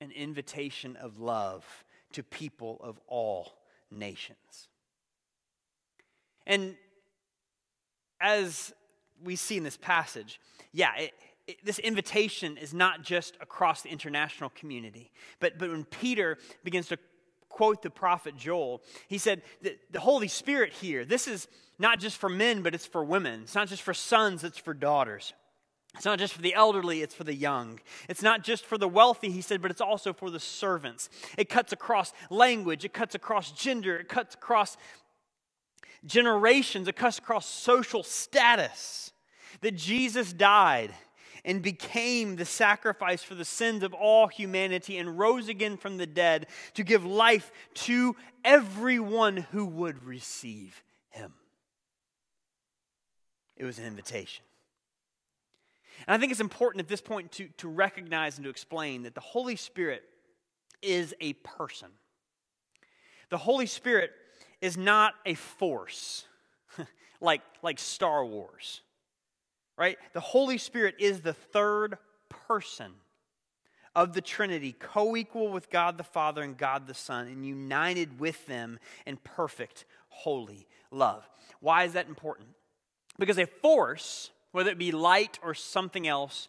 an 0.00 0.10
invitation 0.10 0.96
of 0.96 1.18
love 1.18 1.64
to 2.12 2.22
people 2.22 2.80
of 2.82 3.00
all 3.08 3.54
nations. 3.90 4.68
And 6.46 6.76
as 8.20 8.72
we 9.22 9.36
see 9.36 9.56
in 9.56 9.64
this 9.64 9.76
passage, 9.76 10.40
yeah, 10.72 10.94
it, 10.96 11.12
it, 11.46 11.64
this 11.64 11.78
invitation 11.78 12.56
is 12.56 12.72
not 12.74 13.02
just 13.02 13.36
across 13.40 13.82
the 13.82 13.90
international 13.90 14.50
community, 14.50 15.10
but, 15.40 15.58
but 15.58 15.70
when 15.70 15.84
Peter 15.84 16.38
begins 16.62 16.88
to 16.88 16.98
quote 17.48 17.82
the 17.82 17.90
prophet 17.90 18.36
Joel, 18.36 18.82
he 19.08 19.18
said, 19.18 19.42
the, 19.62 19.76
the 19.90 20.00
Holy 20.00 20.28
Spirit 20.28 20.72
here, 20.72 21.04
this 21.04 21.28
is 21.28 21.48
not 21.78 21.98
just 21.98 22.18
for 22.18 22.28
men, 22.28 22.62
but 22.62 22.74
it's 22.74 22.86
for 22.86 23.04
women. 23.04 23.42
It's 23.42 23.54
not 23.54 23.68
just 23.68 23.82
for 23.82 23.94
sons, 23.94 24.44
it's 24.44 24.58
for 24.58 24.74
daughters. 24.74 25.32
It's 25.94 26.04
not 26.04 26.18
just 26.18 26.34
for 26.34 26.42
the 26.42 26.54
elderly, 26.54 27.02
it's 27.02 27.14
for 27.14 27.24
the 27.24 27.34
young. 27.34 27.78
It's 28.08 28.22
not 28.22 28.42
just 28.42 28.64
for 28.64 28.76
the 28.76 28.88
wealthy, 28.88 29.30
he 29.30 29.40
said, 29.40 29.62
but 29.62 29.70
it's 29.70 29.80
also 29.80 30.12
for 30.12 30.28
the 30.28 30.40
servants. 30.40 31.08
It 31.38 31.48
cuts 31.48 31.72
across 31.72 32.12
language, 32.30 32.84
it 32.84 32.92
cuts 32.92 33.14
across 33.14 33.52
gender, 33.52 33.96
it 33.96 34.08
cuts 34.08 34.34
across 34.34 34.76
generations, 36.04 36.88
it 36.88 36.96
cuts 36.96 37.18
across 37.18 37.46
social 37.46 38.02
status. 38.02 39.12
That 39.60 39.76
Jesus 39.76 40.32
died 40.32 40.92
and 41.44 41.62
became 41.62 42.36
the 42.36 42.44
sacrifice 42.44 43.22
for 43.22 43.36
the 43.36 43.44
sins 43.44 43.84
of 43.84 43.94
all 43.94 44.26
humanity 44.26 44.98
and 44.98 45.16
rose 45.16 45.48
again 45.48 45.76
from 45.76 45.96
the 45.96 46.06
dead 46.06 46.46
to 46.74 46.82
give 46.82 47.04
life 47.04 47.52
to 47.74 48.16
everyone 48.44 49.36
who 49.52 49.64
would 49.64 50.02
receive 50.04 50.82
him. 51.10 51.32
It 53.56 53.64
was 53.64 53.78
an 53.78 53.86
invitation. 53.86 54.44
And 56.06 56.14
I 56.14 56.18
think 56.18 56.32
it's 56.32 56.40
important 56.40 56.82
at 56.82 56.88
this 56.88 57.00
point 57.00 57.32
to, 57.32 57.48
to 57.58 57.68
recognize 57.68 58.36
and 58.36 58.44
to 58.44 58.50
explain 58.50 59.04
that 59.04 59.14
the 59.14 59.20
Holy 59.20 59.56
Spirit 59.56 60.02
is 60.82 61.14
a 61.20 61.32
person. 61.34 61.88
The 63.30 63.38
Holy 63.38 63.66
Spirit 63.66 64.10
is 64.60 64.76
not 64.76 65.14
a 65.24 65.34
force 65.34 66.24
like, 67.20 67.42
like 67.62 67.78
Star 67.78 68.24
Wars, 68.24 68.82
right? 69.76 69.98
The 70.12 70.20
Holy 70.20 70.58
Spirit 70.58 70.96
is 70.98 71.20
the 71.20 71.32
third 71.32 71.98
person 72.28 72.92
of 73.94 74.12
the 74.12 74.20
Trinity, 74.20 74.72
co 74.72 75.16
equal 75.16 75.48
with 75.48 75.70
God 75.70 75.96
the 75.96 76.04
Father 76.04 76.42
and 76.42 76.56
God 76.56 76.86
the 76.86 76.94
Son, 76.94 77.28
and 77.28 77.46
united 77.46 78.18
with 78.18 78.44
them 78.46 78.78
in 79.06 79.16
perfect, 79.18 79.84
holy 80.08 80.66
love. 80.90 81.28
Why 81.60 81.84
is 81.84 81.92
that 81.92 82.08
important? 82.08 82.48
Because 83.18 83.38
a 83.38 83.46
force 83.46 84.30
whether 84.54 84.70
it 84.70 84.78
be 84.78 84.92
light 84.92 85.40
or 85.42 85.52
something 85.52 86.06
else, 86.06 86.46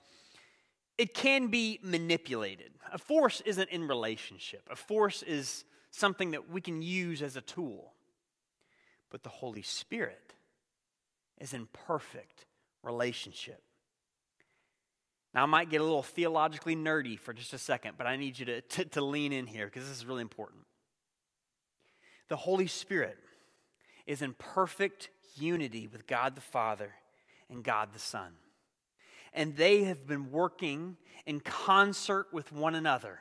it 0.96 1.16
can 1.16 1.48
be 1.48 1.80
manipulated. 1.82 2.70
A 2.94 3.00
force 3.00 3.42
isn't 3.48 3.68
in 3.72 3.88
relationship, 3.88 4.62
a 4.70 4.76
force 4.76 5.24
is 5.24 5.66
something 5.90 6.30
that 6.32 6.48
we 6.48 6.62
can 6.62 6.84
use 6.84 7.24
as 7.24 7.36
a 7.36 7.42
tool. 7.42 7.94
But 9.10 9.24
the 9.24 9.30
Holy 9.30 9.64
Spirit 9.64 10.36
is 11.40 11.56
in 11.56 11.68
perfect 11.88 12.46
relationship. 12.84 13.64
Now, 15.34 15.42
I 15.42 15.48
might 15.48 15.72
get 15.72 15.82
a 15.82 15.84
little 15.84 16.04
theologically 16.04 16.76
nerdy 16.76 17.18
for 17.18 17.34
just 17.34 17.54
a 17.54 17.58
second, 17.58 17.94
but 17.98 18.06
I 18.06 18.18
need 18.18 18.38
you 18.38 18.46
to, 18.46 18.62
to, 18.62 18.86
to 18.86 19.02
lean 19.02 19.34
in 19.34 19.48
here 19.48 19.66
because 19.66 19.90
this 19.90 19.98
is 19.98 20.06
really 20.06 20.22
important. 20.22 20.62
The 22.30 22.36
Holy 22.36 22.68
Spirit 22.68 23.18
is 24.06 24.22
in 24.22 24.36
perfect 24.36 25.10
unity 25.38 25.88
with 25.88 26.08
God 26.08 26.36
the 26.36 26.42
Father 26.42 26.92
and 27.50 27.64
God 27.64 27.94
the 27.94 28.00
Son. 28.00 28.32
And 29.34 29.56
they 29.56 29.84
have 29.84 30.08
been 30.08 30.32
working 30.32 30.98
in 31.26 31.40
concert 31.40 32.28
with 32.32 32.52
one 32.52 32.76
another 32.76 33.20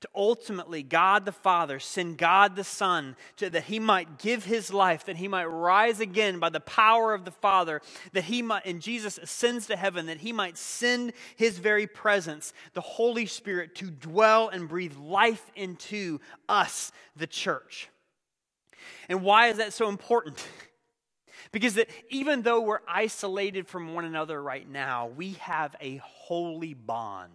to 0.00 0.08
ultimately 0.14 0.82
God 0.82 1.24
the 1.24 1.32
Father 1.32 1.80
send 1.80 2.18
God 2.18 2.54
the 2.54 2.64
Son 2.64 3.16
to, 3.36 3.50
that 3.50 3.64
he 3.64 3.80
might 3.80 4.18
give 4.18 4.44
his 4.44 4.72
life, 4.72 5.06
that 5.06 5.16
he 5.16 5.26
might 5.26 5.46
rise 5.46 5.98
again 5.98 6.38
by 6.38 6.50
the 6.50 6.60
power 6.60 7.14
of 7.14 7.24
the 7.24 7.32
Father, 7.32 7.82
that 8.12 8.24
he 8.24 8.40
might, 8.40 8.64
and 8.64 8.80
Jesus 8.80 9.18
ascends 9.18 9.66
to 9.66 9.76
heaven, 9.76 10.06
that 10.06 10.18
he 10.18 10.32
might 10.32 10.56
send 10.56 11.12
his 11.36 11.58
very 11.58 11.86
presence, 11.86 12.52
the 12.74 12.80
Holy 12.80 13.26
Spirit, 13.26 13.74
to 13.76 13.90
dwell 13.90 14.48
and 14.48 14.68
breathe 14.68 14.96
life 14.96 15.50
into 15.56 16.20
us, 16.48 16.92
the 17.16 17.26
church. 17.26 17.88
And 19.08 19.22
why 19.22 19.48
is 19.48 19.56
that 19.56 19.72
so 19.72 19.88
important? 19.88 20.46
Because 21.52 21.74
that 21.74 21.88
even 22.10 22.42
though 22.42 22.60
we're 22.60 22.80
isolated 22.86 23.66
from 23.66 23.94
one 23.94 24.04
another 24.04 24.40
right 24.42 24.68
now, 24.68 25.06
we 25.06 25.32
have 25.34 25.74
a 25.80 25.96
holy 25.96 26.74
bond 26.74 27.32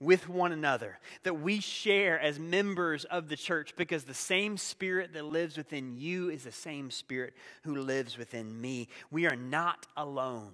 with 0.00 0.28
one 0.28 0.52
another 0.52 0.98
that 1.22 1.40
we 1.40 1.60
share 1.60 2.20
as 2.20 2.38
members 2.38 3.04
of 3.04 3.28
the 3.28 3.36
church 3.36 3.74
because 3.76 4.04
the 4.04 4.14
same 4.14 4.56
spirit 4.56 5.12
that 5.14 5.24
lives 5.24 5.56
within 5.56 5.96
you 5.96 6.28
is 6.28 6.44
the 6.44 6.52
same 6.52 6.90
spirit 6.90 7.34
who 7.62 7.76
lives 7.76 8.18
within 8.18 8.60
me. 8.60 8.88
We 9.10 9.26
are 9.26 9.36
not 9.36 9.86
alone, 9.96 10.52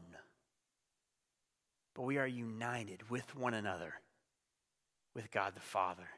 but 1.95 2.03
we 2.03 2.19
are 2.19 2.27
united 2.27 3.11
with 3.11 3.35
one 3.37 3.55
another, 3.55 3.95
with 5.15 5.31
God 5.31 5.55
the 5.55 5.61
Father, 5.61 6.09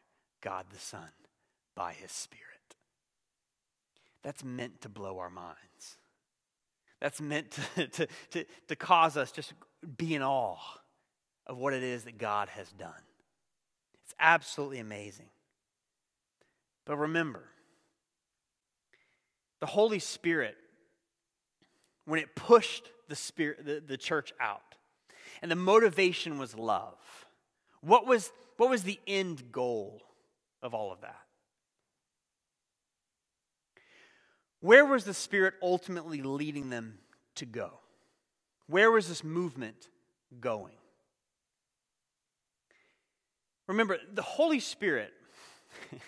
God 0.42 0.66
the 0.70 0.78
Son, 0.78 1.08
by 1.74 1.92
His 1.92 2.12
Spirit. 2.12 2.42
That's 4.22 4.44
meant 4.44 4.82
to 4.82 4.88
blow 4.88 5.18
our 5.18 5.30
minds 5.30 5.71
that's 7.02 7.20
meant 7.20 7.50
to, 7.50 7.86
to, 7.88 8.08
to, 8.30 8.44
to 8.68 8.76
cause 8.76 9.16
us 9.16 9.32
just 9.32 9.52
be 9.96 10.14
in 10.14 10.22
awe 10.22 10.56
of 11.48 11.58
what 11.58 11.74
it 11.74 11.82
is 11.82 12.04
that 12.04 12.16
God 12.16 12.48
has 12.50 12.70
done. 12.70 12.92
It's 14.04 14.14
absolutely 14.20 14.78
amazing. 14.78 15.28
But 16.86 16.96
remember, 16.96 17.42
the 19.60 19.66
Holy 19.66 19.98
Spirit, 19.98 20.54
when 22.04 22.20
it 22.20 22.36
pushed 22.36 22.88
the, 23.08 23.16
spirit, 23.16 23.66
the, 23.66 23.82
the 23.84 23.96
church 23.96 24.32
out, 24.40 24.76
and 25.42 25.50
the 25.50 25.56
motivation 25.56 26.38
was 26.38 26.56
love, 26.56 27.26
what 27.80 28.06
was, 28.06 28.30
what 28.58 28.70
was 28.70 28.84
the 28.84 29.00
end 29.08 29.50
goal 29.50 30.02
of 30.62 30.72
all 30.72 30.92
of 30.92 31.00
that? 31.00 31.18
Where 34.62 34.86
was 34.86 35.04
the 35.04 35.12
Spirit 35.12 35.54
ultimately 35.60 36.22
leading 36.22 36.70
them 36.70 36.98
to 37.34 37.44
go? 37.44 37.80
Where 38.68 38.92
was 38.92 39.08
this 39.08 39.24
movement 39.24 39.88
going? 40.40 40.76
Remember, 43.66 43.98
the 44.14 44.22
Holy 44.22 44.60
Spirit 44.60 45.12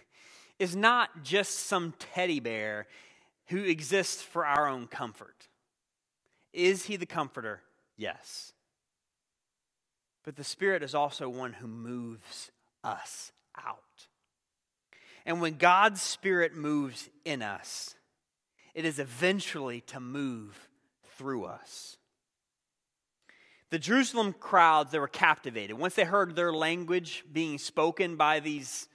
is 0.61 0.77
not 0.77 1.25
just 1.25 1.67
some 1.67 1.95
teddy 1.99 2.38
bear 2.38 2.87
who 3.49 3.64
exists 3.64 4.23
for 4.23 4.47
our 4.47 4.69
own 4.69 4.87
comfort. 4.87 5.49
Is 6.53 6.85
he 6.85 6.95
the 6.97 7.07
comforter? 7.07 7.61
Yes. 7.97 8.53
But 10.25 10.37
the 10.37 10.45
Spirit 10.45 10.85
is 10.85 10.95
also 10.95 11.29
one 11.29 11.55
who 11.55 11.67
moves 11.67 12.53
us 12.85 13.33
out. 13.59 14.07
And 15.27 15.40
when 15.40 15.55
God's 15.55 16.01
Spirit 16.01 16.55
moves 16.55 17.09
in 17.25 17.43
us, 17.43 17.97
it 18.75 18.85
is 18.85 18.99
eventually 18.99 19.81
to 19.83 20.01
move 20.01 20.69
through 21.17 21.45
us. 21.45 21.97
the 23.71 23.79
Jerusalem 23.79 24.33
crowds, 24.39 24.93
they 24.93 25.01
were 25.01 25.09
captivated. 25.09 25.77
Once 25.79 25.95
they 25.95 26.05
heard 26.05 26.37
their 26.37 26.53
language 26.53 27.25
being 27.33 27.59
spoken 27.59 28.15
by 28.15 28.39
these 28.39 28.89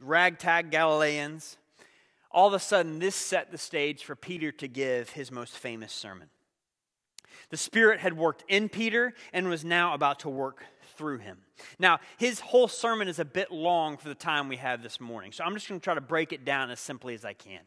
ragtag 0.00 0.70
Galileans, 0.70 1.58
all 2.30 2.48
of 2.48 2.54
a 2.54 2.58
sudden 2.58 2.98
this 2.98 3.14
set 3.14 3.50
the 3.50 3.58
stage 3.58 4.04
for 4.04 4.16
Peter 4.16 4.52
to 4.52 4.68
give 4.68 5.10
his 5.10 5.30
most 5.30 5.56
famous 5.56 5.92
sermon. 5.92 6.30
The 7.50 7.58
Spirit 7.58 8.00
had 8.00 8.16
worked 8.16 8.44
in 8.48 8.70
Peter 8.70 9.12
and 9.34 9.48
was 9.48 9.66
now 9.66 9.92
about 9.92 10.20
to 10.20 10.30
work 10.30 10.64
through 10.96 11.18
him. 11.18 11.38
Now, 11.78 12.00
his 12.16 12.40
whole 12.40 12.68
sermon 12.68 13.06
is 13.06 13.18
a 13.18 13.24
bit 13.24 13.50
long 13.50 13.98
for 13.98 14.08
the 14.08 14.14
time 14.14 14.48
we 14.48 14.56
have 14.56 14.82
this 14.82 14.98
morning, 14.98 15.32
so 15.32 15.44
I'm 15.44 15.52
just 15.52 15.68
going 15.68 15.78
to 15.78 15.84
try 15.84 15.94
to 15.94 16.00
break 16.00 16.32
it 16.32 16.46
down 16.46 16.70
as 16.70 16.80
simply 16.80 17.14
as 17.14 17.24
I 17.24 17.34
can. 17.34 17.60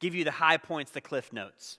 Give 0.00 0.14
you 0.14 0.24
the 0.24 0.30
high 0.30 0.56
points, 0.56 0.90
the 0.90 1.00
cliff 1.00 1.32
notes. 1.32 1.78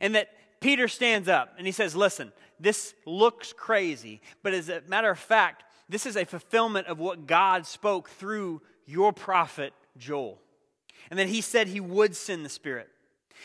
And 0.00 0.14
that 0.14 0.28
Peter 0.60 0.88
stands 0.88 1.28
up 1.28 1.54
and 1.56 1.66
he 1.66 1.72
says, 1.72 1.94
Listen, 1.94 2.32
this 2.58 2.94
looks 3.04 3.52
crazy, 3.52 4.20
but 4.42 4.54
as 4.54 4.68
a 4.68 4.82
matter 4.88 5.10
of 5.10 5.18
fact, 5.18 5.64
this 5.88 6.06
is 6.06 6.16
a 6.16 6.24
fulfillment 6.24 6.86
of 6.86 6.98
what 6.98 7.26
God 7.26 7.66
spoke 7.66 8.08
through 8.08 8.62
your 8.86 9.12
prophet 9.12 9.72
Joel. 9.96 10.40
And 11.10 11.18
then 11.18 11.28
he 11.28 11.40
said 11.40 11.68
he 11.68 11.80
would 11.80 12.16
send 12.16 12.44
the 12.44 12.50
Spirit. 12.50 12.88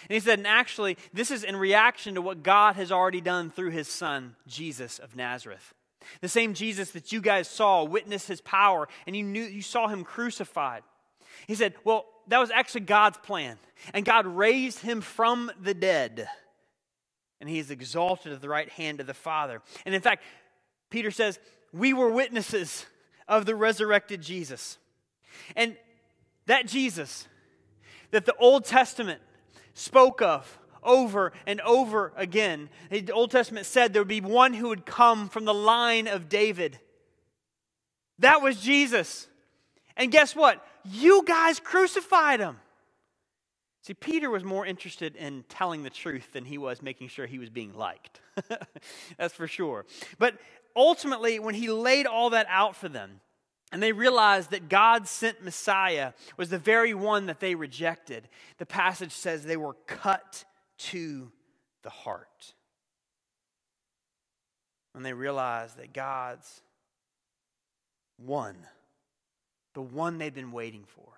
And 0.07 0.13
he 0.13 0.19
said, 0.19 0.39
and 0.39 0.47
actually, 0.47 0.97
this 1.13 1.29
is 1.29 1.43
in 1.43 1.55
reaction 1.55 2.15
to 2.15 2.21
what 2.21 2.43
God 2.43 2.75
has 2.75 2.91
already 2.91 3.21
done 3.21 3.49
through 3.49 3.71
his 3.71 3.87
son, 3.87 4.35
Jesus 4.47 4.97
of 4.99 5.15
Nazareth. 5.15 5.73
The 6.21 6.29
same 6.29 6.53
Jesus 6.53 6.91
that 6.91 7.11
you 7.11 7.21
guys 7.21 7.49
saw, 7.49 7.83
witnessed 7.83 8.27
his 8.27 8.41
power, 8.41 8.87
and 9.05 9.15
you 9.15 9.23
knew 9.23 9.43
you 9.43 9.61
saw 9.61 9.87
him 9.87 10.03
crucified. 10.03 10.83
He 11.47 11.55
said, 11.55 11.73
Well, 11.83 12.05
that 12.29 12.39
was 12.39 12.51
actually 12.51 12.81
God's 12.81 13.17
plan. 13.17 13.57
And 13.93 14.05
God 14.05 14.25
raised 14.25 14.79
him 14.79 15.01
from 15.01 15.51
the 15.61 15.73
dead. 15.73 16.27
And 17.39 17.49
he 17.49 17.59
is 17.59 17.71
exalted 17.71 18.33
at 18.33 18.41
the 18.41 18.49
right 18.49 18.69
hand 18.69 18.99
of 18.99 19.07
the 19.07 19.13
Father. 19.13 19.61
And 19.85 19.93
in 19.93 20.01
fact, 20.01 20.23
Peter 20.89 21.11
says, 21.11 21.39
We 21.71 21.93
were 21.93 22.09
witnesses 22.09 22.85
of 23.27 23.45
the 23.45 23.55
resurrected 23.55 24.21
Jesus. 24.21 24.77
And 25.55 25.75
that 26.45 26.67
Jesus 26.67 27.27
that 28.11 28.25
the 28.25 28.35
Old 28.37 28.65
Testament 28.65 29.21
spoke 29.73 30.21
of 30.21 30.59
over 30.81 31.31
and 31.45 31.61
over 31.61 32.13
again. 32.15 32.69
The 32.89 33.11
Old 33.11 33.31
Testament 33.31 33.65
said 33.65 33.93
there 33.93 34.01
would 34.01 34.07
be 34.07 34.21
one 34.21 34.53
who 34.53 34.69
would 34.69 34.85
come 34.85 35.29
from 35.29 35.45
the 35.45 35.53
line 35.53 36.07
of 36.07 36.29
David. 36.29 36.79
That 38.19 38.41
was 38.41 38.59
Jesus. 38.59 39.27
And 39.95 40.11
guess 40.11 40.35
what? 40.35 40.65
You 40.85 41.23
guys 41.25 41.59
crucified 41.59 42.39
him. 42.39 42.57
See, 43.81 43.93
Peter 43.93 44.29
was 44.29 44.43
more 44.43 44.65
interested 44.65 45.15
in 45.15 45.43
telling 45.47 45.83
the 45.83 45.89
truth 45.89 46.33
than 46.33 46.45
he 46.45 46.57
was 46.57 46.81
making 46.81 47.07
sure 47.07 47.25
he 47.25 47.39
was 47.39 47.49
being 47.49 47.73
liked. 47.73 48.19
That's 49.17 49.33
for 49.33 49.47
sure. 49.47 49.85
But 50.17 50.37
ultimately, 50.75 51.39
when 51.39 51.55
he 51.55 51.69
laid 51.69 52.05
all 52.05 52.31
that 52.31 52.47
out 52.49 52.75
for 52.75 52.89
them, 52.89 53.21
and 53.71 53.81
they 53.81 53.91
realized 53.91 54.51
that 54.51 54.67
God 54.67 55.07
sent 55.07 55.43
Messiah 55.43 56.13
was 56.37 56.49
the 56.49 56.57
very 56.57 56.93
one 56.93 57.27
that 57.27 57.39
they 57.39 57.55
rejected. 57.55 58.27
The 58.57 58.65
passage 58.65 59.11
says 59.11 59.43
they 59.43 59.57
were 59.57 59.75
cut 59.85 60.43
to 60.79 61.31
the 61.83 61.89
heart. 61.89 62.53
When 64.93 65.03
they 65.03 65.13
realized 65.13 65.77
that 65.77 65.93
God's 65.93 66.61
one, 68.17 68.57
the 69.73 69.81
one 69.81 70.17
they'd 70.17 70.33
been 70.33 70.51
waiting 70.51 70.83
for, 70.85 71.09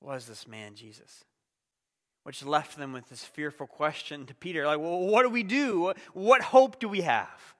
was 0.00 0.26
this 0.26 0.46
man, 0.46 0.74
Jesus. 0.74 1.24
Which 2.22 2.44
left 2.44 2.76
them 2.76 2.92
with 2.92 3.08
this 3.08 3.24
fearful 3.24 3.66
question 3.66 4.26
to 4.26 4.34
Peter 4.34 4.66
like, 4.66 4.80
well, 4.80 4.98
what 4.98 5.22
do 5.22 5.30
we 5.30 5.42
do? 5.42 5.92
What 6.12 6.42
hope 6.42 6.80
do 6.80 6.88
we 6.88 7.02
have? 7.02 7.54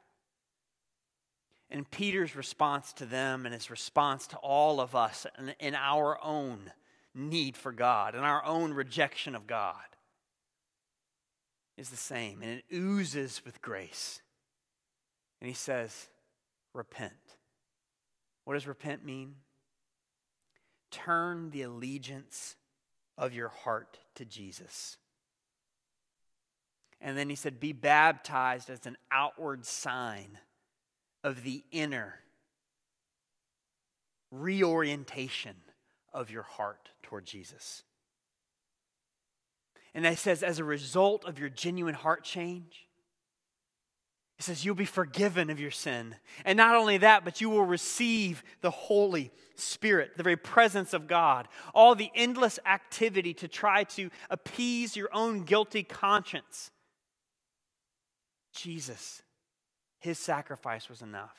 And 1.70 1.88
Peter's 1.90 2.36
response 2.36 2.92
to 2.94 3.06
them 3.06 3.44
and 3.44 3.54
his 3.54 3.70
response 3.70 4.26
to 4.28 4.36
all 4.36 4.80
of 4.80 4.94
us 4.94 5.26
in, 5.38 5.54
in 5.60 5.74
our 5.74 6.18
own 6.22 6.72
need 7.14 7.56
for 7.56 7.72
God 7.72 8.14
and 8.14 8.24
our 8.24 8.44
own 8.44 8.72
rejection 8.72 9.34
of 9.34 9.46
God 9.46 9.74
is 11.76 11.90
the 11.90 11.96
same. 11.96 12.42
And 12.42 12.50
it 12.58 12.64
oozes 12.72 13.42
with 13.44 13.62
grace. 13.62 14.20
And 15.40 15.48
he 15.48 15.54
says, 15.54 16.08
Repent. 16.72 17.12
What 18.44 18.54
does 18.54 18.66
repent 18.66 19.04
mean? 19.04 19.34
Turn 20.90 21.50
the 21.50 21.62
allegiance 21.62 22.56
of 23.18 23.32
your 23.32 23.48
heart 23.48 23.98
to 24.14 24.24
Jesus. 24.24 24.96
And 27.00 27.16
then 27.16 27.28
he 27.28 27.36
said, 27.36 27.60
Be 27.60 27.72
baptized 27.72 28.70
as 28.70 28.86
an 28.86 28.96
outward 29.10 29.66
sign 29.66 30.38
of 31.22 31.42
the 31.42 31.64
inner 31.70 32.20
reorientation 34.30 35.56
of 36.12 36.30
your 36.30 36.42
heart 36.42 36.90
toward 37.02 37.26
Jesus. 37.26 37.82
And 39.94 40.04
it 40.04 40.18
says, 40.18 40.42
as 40.42 40.58
a 40.58 40.64
result 40.64 41.24
of 41.24 41.38
your 41.38 41.48
genuine 41.48 41.94
heart 41.94 42.22
change, 42.22 42.85
he 44.36 44.42
says, 44.42 44.64
you'll 44.64 44.74
be 44.74 44.84
forgiven 44.84 45.48
of 45.48 45.58
your 45.58 45.70
sin. 45.70 46.14
And 46.44 46.56
not 46.56 46.76
only 46.76 46.98
that, 46.98 47.24
but 47.24 47.40
you 47.40 47.48
will 47.48 47.64
receive 47.64 48.44
the 48.60 48.70
Holy 48.70 49.30
Spirit, 49.54 50.16
the 50.16 50.22
very 50.22 50.36
presence 50.36 50.92
of 50.92 51.06
God. 51.06 51.48
All 51.74 51.94
the 51.94 52.10
endless 52.14 52.58
activity 52.66 53.32
to 53.34 53.48
try 53.48 53.84
to 53.84 54.10
appease 54.28 54.94
your 54.94 55.08
own 55.12 55.44
guilty 55.44 55.82
conscience. 55.82 56.70
Jesus 58.54 59.22
his 60.06 60.18
sacrifice 60.18 60.88
was 60.88 61.02
enough. 61.02 61.36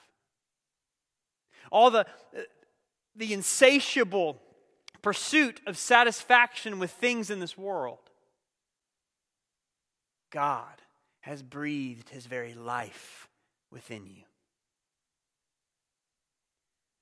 All 1.72 1.90
the, 1.90 2.02
uh, 2.02 2.42
the 3.16 3.34
insatiable 3.34 4.42
pursuit 5.02 5.62
of 5.66 5.78
satisfaction 5.78 6.78
with 6.78 6.92
things 6.92 7.30
in 7.30 7.40
this 7.40 7.58
world. 7.58 8.00
God 10.32 10.82
has 11.28 11.44
breathed 11.44 12.10
his 12.10 12.26
very 12.26 12.54
life 12.54 13.28
within 13.70 14.06
you. 14.06 14.24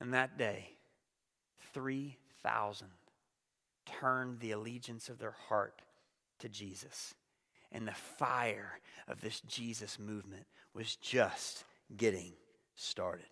And 0.01 0.15
that 0.15 0.35
day, 0.35 0.71
3,000 1.75 2.87
turned 3.85 4.39
the 4.39 4.51
allegiance 4.51 5.09
of 5.09 5.19
their 5.19 5.35
heart 5.47 5.83
to 6.39 6.49
Jesus. 6.49 7.13
And 7.71 7.87
the 7.87 7.93
fire 7.93 8.79
of 9.07 9.21
this 9.21 9.41
Jesus 9.41 9.99
movement 9.99 10.47
was 10.73 10.95
just 10.95 11.63
getting 11.95 12.33
started. 12.75 13.27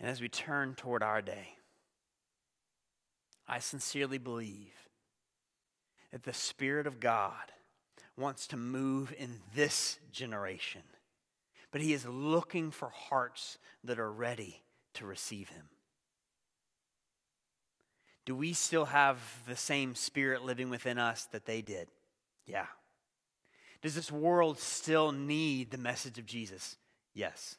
And 0.00 0.08
as 0.08 0.22
we 0.22 0.30
turn 0.30 0.74
toward 0.74 1.02
our 1.02 1.20
day, 1.20 1.56
I 3.46 3.58
sincerely 3.58 4.18
believe 4.18 4.88
that 6.10 6.22
the 6.22 6.32
Spirit 6.32 6.86
of 6.86 7.00
God 7.00 7.52
wants 8.18 8.46
to 8.48 8.56
move 8.56 9.14
in 9.18 9.40
this 9.54 9.98
generation, 10.12 10.82
but 11.70 11.80
He 11.80 11.92
is 11.92 12.04
looking 12.06 12.70
for 12.70 12.88
hearts 12.88 13.58
that 13.84 13.98
are 13.98 14.10
ready 14.10 14.62
to 14.94 15.06
receive 15.06 15.48
Him. 15.48 15.68
Do 18.24 18.34
we 18.34 18.52
still 18.52 18.86
have 18.86 19.18
the 19.46 19.56
same 19.56 19.94
Spirit 19.94 20.44
living 20.44 20.68
within 20.68 20.98
us 20.98 21.24
that 21.32 21.46
they 21.46 21.62
did? 21.62 21.88
Yeah. 22.46 22.66
Does 23.80 23.94
this 23.94 24.12
world 24.12 24.58
still 24.58 25.12
need 25.12 25.70
the 25.70 25.78
message 25.78 26.18
of 26.18 26.26
Jesus? 26.26 26.76
Yes. 27.14 27.56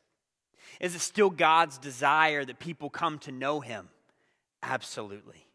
Is 0.79 0.93
it 0.95 0.99
still 0.99 1.29
God's 1.29 1.77
desire 1.77 2.45
that 2.45 2.59
people 2.59 2.89
come 2.89 3.19
to 3.19 3.31
know 3.31 3.61
him? 3.61 3.89
Absolutely. 4.61 5.45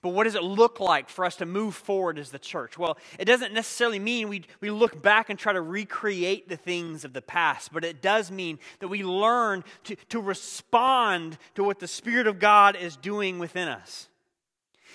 But 0.00 0.10
what 0.10 0.24
does 0.24 0.36
it 0.36 0.44
look 0.44 0.78
like 0.78 1.08
for 1.08 1.24
us 1.24 1.36
to 1.36 1.46
move 1.46 1.74
forward 1.74 2.18
as 2.18 2.30
the 2.30 2.38
church? 2.38 2.78
Well, 2.78 2.96
it 3.18 3.24
doesn't 3.24 3.52
necessarily 3.52 3.98
mean 3.98 4.28
we, 4.28 4.44
we 4.60 4.70
look 4.70 5.02
back 5.02 5.28
and 5.28 5.38
try 5.38 5.52
to 5.52 5.60
recreate 5.60 6.48
the 6.48 6.56
things 6.56 7.04
of 7.04 7.12
the 7.12 7.22
past, 7.22 7.72
but 7.72 7.84
it 7.84 8.00
does 8.00 8.30
mean 8.30 8.60
that 8.78 8.88
we 8.88 9.02
learn 9.02 9.64
to, 9.84 9.96
to 10.10 10.20
respond 10.20 11.36
to 11.56 11.64
what 11.64 11.80
the 11.80 11.88
Spirit 11.88 12.28
of 12.28 12.38
God 12.38 12.76
is 12.76 12.96
doing 12.96 13.40
within 13.40 13.66
us. 13.66 14.08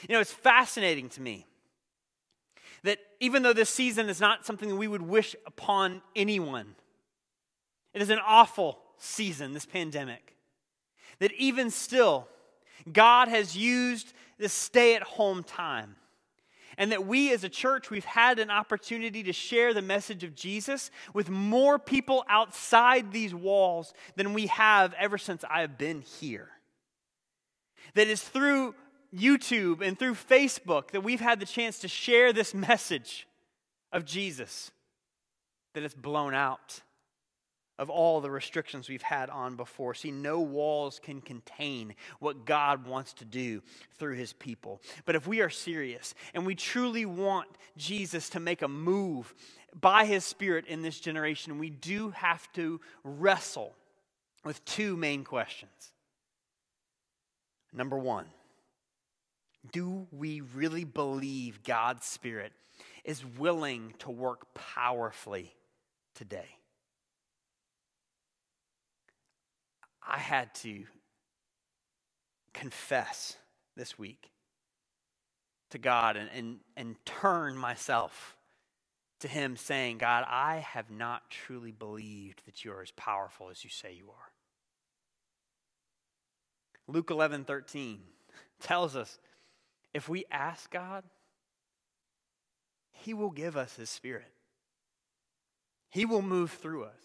You 0.08 0.16
know, 0.16 0.22
it's 0.22 0.34
fascinating 0.34 1.10
to 1.10 1.22
me 1.22 1.46
that 2.84 3.00
even 3.20 3.44
though 3.44 3.54
this 3.54 3.70
season 3.70 4.08
is 4.08 4.22
not 4.22 4.46
something 4.46 4.78
we 4.78 4.88
would 4.88 5.02
wish 5.02 5.36
upon 5.46 6.02
anyone, 6.16 6.76
it 7.94 8.02
is 8.02 8.10
an 8.10 8.20
awful 8.26 8.80
season, 8.98 9.54
this 9.54 9.66
pandemic, 9.66 10.36
that 11.20 11.32
even 11.34 11.70
still, 11.70 12.28
God 12.92 13.28
has 13.28 13.56
used 13.56 14.14
this 14.38 14.54
stay 14.54 14.96
at 14.96 15.04
home 15.04 15.44
time. 15.44 15.96
And 16.78 16.92
that 16.92 17.06
we 17.06 17.32
as 17.32 17.44
a 17.44 17.50
church, 17.50 17.92
we've 17.92 18.04
had 18.04 18.40
an 18.40 18.50
opportunity 18.50 19.22
to 19.24 19.34
share 19.34 19.74
the 19.74 19.82
message 19.82 20.24
of 20.24 20.34
Jesus 20.34 20.90
with 21.14 21.30
more 21.30 21.78
people 21.78 22.26
outside 22.28 23.12
these 23.12 23.34
walls 23.34 23.94
than 24.16 24.34
we 24.34 24.48
have 24.48 24.94
ever 24.94 25.20
since 25.20 25.44
I 25.48 25.62
have 25.62 25.78
been 25.78 26.02
here. 26.02 26.50
That 27.94 28.08
is 28.08 28.24
through 28.24 28.74
YouTube 29.16 29.82
and 29.82 30.00
through 30.00 30.16
Facebook 30.16 30.92
that 30.92 31.02
we've 31.04 31.20
had 31.20 31.40
the 31.40 31.46
chance 31.46 31.78
to 31.80 31.88
share 31.88 32.34
this 32.34 32.56
message 32.56 33.28
of 33.92 34.06
Jesus. 34.06 34.72
that 35.74 35.84
it's 35.84 35.94
blown 35.94 36.34
out 36.34 36.82
of 37.80 37.90
all 37.90 38.22
the 38.22 38.30
restrictions 38.30 38.88
we've 38.88 39.02
had 39.02 39.30
on 39.30 39.56
before. 39.56 39.94
See, 39.94 40.12
no 40.12 40.40
walls 40.40 41.00
can 41.02 41.22
contain 41.22 41.96
what 42.20 42.46
God 42.46 42.86
wants 42.86 43.14
to 43.14 43.26
do 43.26 43.62
through 43.98 44.16
his 44.16 44.34
people. 44.34 44.82
But 45.06 45.16
if 45.16 45.28
we 45.28 45.42
are 45.42 45.50
serious 45.50 46.14
and 46.34 46.46
we 46.46 46.56
truly 46.56 47.06
want 47.06 47.48
Jesus 47.76 48.30
to 48.30 48.40
make 48.40 48.62
a 48.62 48.68
move 48.68 49.34
by 49.80 50.06
his 50.06 50.24
Spirit 50.24 50.68
in 50.68 50.82
this 50.82 51.00
generation, 51.00 51.58
we 51.58 51.72
do 51.72 52.12
have 52.12 52.52
to 52.54 52.80
wrestle 53.04 53.74
with 54.46 54.64
two 54.66 54.96
main 54.96 55.24
questions. 55.24 55.94
Number 57.74 57.98
one, 57.98 58.26
do 59.72 60.06
we 60.12 60.42
really 60.42 60.84
believe 60.84 61.64
God's 61.64 62.06
Spirit 62.06 62.52
is 63.04 63.26
willing 63.26 63.96
to 64.00 64.12
work 64.12 64.54
powerfully 64.54 65.56
today? 66.14 66.58
I 70.08 70.18
had 70.18 70.54
to 70.56 70.84
confess 72.54 73.38
this 73.76 73.98
week 73.98 74.32
to 75.72 75.78
God 75.78 76.18
and, 76.18 76.30
and, 76.36 76.60
and 76.78 76.96
turn 77.06 77.58
myself 77.58 78.38
to 79.22 79.28
Him, 79.28 79.56
saying, 79.56 79.98
God, 80.00 80.26
I 80.28 80.58
have 80.58 80.92
not 80.92 81.30
truly 81.30 81.72
believed 81.72 82.44
that 82.46 82.64
you 82.64 82.72
are 82.74 82.82
as 82.82 82.92
powerful 82.92 83.50
as 83.50 83.64
you 83.64 83.70
say 83.70 83.94
you 83.94 84.10
are. 84.10 84.32
Luke 86.88 87.10
11 87.10 87.46
13 87.46 88.02
tells 88.60 88.96
us 88.96 89.18
if 89.94 90.10
we 90.10 90.26
ask 90.32 90.70
God, 90.70 91.04
He 92.92 93.14
will 93.14 93.32
give 93.32 93.56
us 93.56 93.76
His 93.76 93.90
Spirit. 93.90 94.32
He 95.90 96.06
will 96.06 96.22
move 96.22 96.52
through 96.52 96.84
us. 96.84 97.00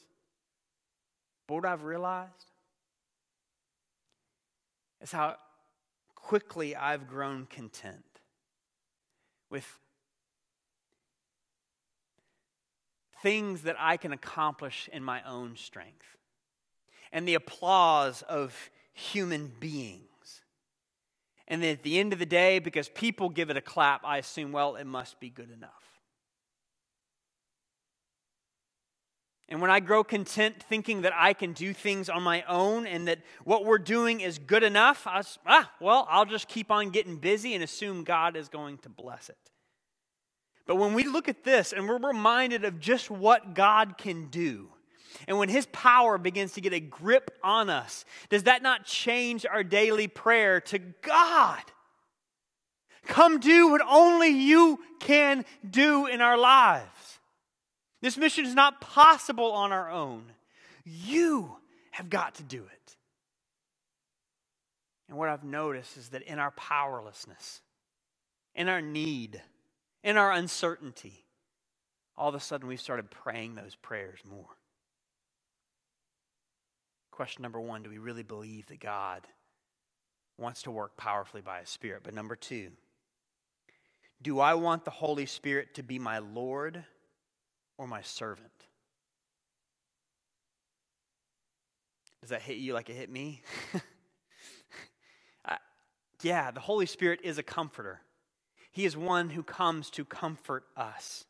But 1.46 1.54
what 1.54 1.66
I've 1.66 1.84
realized 1.84 2.47
is 5.00 5.12
how 5.12 5.36
quickly 6.14 6.76
I've 6.76 7.08
grown 7.08 7.46
content 7.46 8.04
with 9.50 9.78
things 13.22 13.62
that 13.62 13.76
I 13.78 13.96
can 13.96 14.12
accomplish 14.12 14.88
in 14.92 15.02
my 15.02 15.22
own 15.22 15.56
strength 15.56 16.16
and 17.12 17.26
the 17.26 17.34
applause 17.34 18.22
of 18.22 18.70
human 18.92 19.52
beings. 19.60 20.42
And 21.46 21.62
then 21.62 21.72
at 21.72 21.82
the 21.82 21.98
end 21.98 22.12
of 22.12 22.18
the 22.18 22.26
day, 22.26 22.58
because 22.58 22.88
people 22.90 23.30
give 23.30 23.48
it 23.48 23.56
a 23.56 23.62
clap, 23.62 24.04
I 24.04 24.18
assume, 24.18 24.52
well, 24.52 24.76
it 24.76 24.84
must 24.84 25.18
be 25.18 25.30
good 25.30 25.50
enough. 25.50 25.87
And 29.48 29.62
when 29.62 29.70
I 29.70 29.80
grow 29.80 30.04
content 30.04 30.62
thinking 30.68 31.02
that 31.02 31.14
I 31.16 31.32
can 31.32 31.54
do 31.54 31.72
things 31.72 32.10
on 32.10 32.22
my 32.22 32.42
own 32.42 32.86
and 32.86 33.08
that 33.08 33.20
what 33.44 33.64
we're 33.64 33.78
doing 33.78 34.20
is 34.20 34.38
good 34.38 34.62
enough, 34.62 35.06
I 35.06 35.18
was, 35.18 35.38
ah, 35.46 35.70
well, 35.80 36.06
I'll 36.10 36.26
just 36.26 36.48
keep 36.48 36.70
on 36.70 36.90
getting 36.90 37.16
busy 37.16 37.54
and 37.54 37.64
assume 37.64 38.04
God 38.04 38.36
is 38.36 38.48
going 38.48 38.76
to 38.78 38.90
bless 38.90 39.30
it. 39.30 39.38
But 40.66 40.76
when 40.76 40.92
we 40.92 41.04
look 41.04 41.28
at 41.28 41.44
this 41.44 41.72
and 41.72 41.88
we're 41.88 41.98
reminded 41.98 42.66
of 42.66 42.78
just 42.78 43.10
what 43.10 43.54
God 43.54 43.96
can 43.96 44.26
do, 44.26 44.68
and 45.26 45.38
when 45.38 45.48
His 45.48 45.66
power 45.72 46.18
begins 46.18 46.52
to 46.52 46.60
get 46.60 46.74
a 46.74 46.80
grip 46.80 47.30
on 47.42 47.70
us, 47.70 48.04
does 48.28 48.42
that 48.42 48.62
not 48.62 48.84
change 48.84 49.46
our 49.46 49.64
daily 49.64 50.08
prayer 50.08 50.60
to 50.60 50.78
God? 50.78 51.62
Come 53.06 53.40
do 53.40 53.70
what 53.70 53.80
only 53.88 54.28
you 54.28 54.78
can 55.00 55.46
do 55.68 56.06
in 56.06 56.20
our 56.20 56.36
lives. 56.36 57.07
This 58.00 58.16
mission 58.16 58.44
is 58.44 58.54
not 58.54 58.80
possible 58.80 59.52
on 59.52 59.72
our 59.72 59.90
own. 59.90 60.24
You 60.84 61.56
have 61.92 62.08
got 62.08 62.36
to 62.36 62.42
do 62.42 62.62
it. 62.62 62.96
And 65.08 65.16
what 65.16 65.28
I've 65.28 65.44
noticed 65.44 65.96
is 65.96 66.10
that 66.10 66.22
in 66.22 66.38
our 66.38 66.50
powerlessness, 66.52 67.60
in 68.54 68.68
our 68.68 68.82
need, 68.82 69.42
in 70.04 70.16
our 70.16 70.32
uncertainty, 70.32 71.24
all 72.16 72.28
of 72.28 72.34
a 72.34 72.40
sudden 72.40 72.68
we've 72.68 72.80
started 72.80 73.10
praying 73.10 73.54
those 73.54 73.74
prayers 73.74 74.20
more. 74.28 74.56
Question 77.10 77.42
number 77.42 77.60
one 77.60 77.82
do 77.82 77.90
we 77.90 77.98
really 77.98 78.22
believe 78.22 78.66
that 78.66 78.80
God 78.80 79.26
wants 80.36 80.62
to 80.62 80.70
work 80.70 80.96
powerfully 80.96 81.42
by 81.42 81.60
His 81.60 81.68
Spirit? 81.68 82.02
But 82.04 82.14
number 82.14 82.36
two, 82.36 82.70
do 84.22 84.40
I 84.40 84.54
want 84.54 84.84
the 84.84 84.90
Holy 84.90 85.26
Spirit 85.26 85.74
to 85.74 85.82
be 85.82 85.98
my 85.98 86.18
Lord 86.18 86.84
or 87.78 87.86
my 87.86 88.02
servant? 88.02 88.50
Does 92.20 92.30
that 92.30 92.42
hit 92.42 92.58
you 92.58 92.74
like 92.74 92.90
it 92.90 92.96
hit 92.96 93.10
me? 93.10 93.40
uh, 95.44 95.56
yeah, 96.22 96.50
the 96.50 96.60
Holy 96.60 96.86
Spirit 96.86 97.20
is 97.24 97.38
a 97.38 97.42
comforter. 97.42 98.02
He 98.70 98.84
is 98.84 98.96
one 98.96 99.30
who 99.30 99.42
comes 99.42 99.88
to 99.90 100.04
comfort 100.04 100.64
us. 100.76 101.24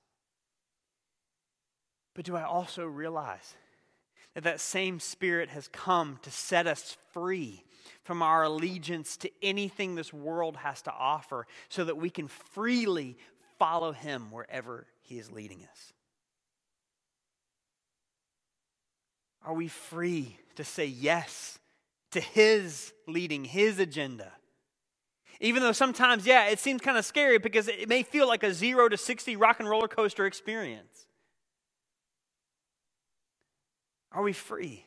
But 2.15 2.25
do 2.25 2.35
I 2.37 2.43
also 2.43 2.85
realize 2.85 3.55
that 4.35 4.45
that 4.45 4.61
same 4.61 4.99
Spirit 4.99 5.51
has 5.51 5.69
come 5.69 6.19
to 6.23 6.31
set 6.31 6.67
us 6.67 6.97
free 7.13 7.65
from 8.03 8.23
our 8.23 8.43
allegiance 8.43 9.17
to 9.19 9.31
anything 9.43 9.95
this 9.95 10.13
world 10.13 10.57
has 10.57 10.83
to 10.83 10.93
offer 10.93 11.47
so 11.69 11.85
that 11.85 11.97
we 11.97 12.11
can 12.11 12.27
freely 12.27 13.17
follow 13.59 13.93
Him 13.93 14.31
wherever 14.31 14.87
He 15.03 15.19
is 15.19 15.31
leading 15.31 15.65
us? 15.71 15.93
Are 19.49 19.55
we 19.55 19.69
free 19.69 20.37
to 20.57 20.63
say 20.63 20.85
yes 20.85 21.59
to 22.11 22.21
His 22.21 22.93
leading, 23.07 23.47
His 23.47 23.79
agenda? 23.79 24.31
Even 25.41 25.63
though 25.63 25.73
sometimes, 25.73 26.27
yeah, 26.27 26.49
it 26.49 26.59
seems 26.59 26.83
kind 26.83 26.99
of 26.99 27.07
scary 27.07 27.39
because 27.39 27.67
it 27.67 27.89
may 27.89 28.03
feel 28.03 28.29
like 28.29 28.43
a 28.43 28.53
zero 28.53 28.91
to 28.91 28.99
60 28.99 29.37
rock 29.37 29.59
and 29.59 29.67
roller 29.67 29.89
coaster 29.89 30.27
experience. 30.27 31.07
Are 34.13 34.23
we 34.23 34.35
free? 34.35 34.85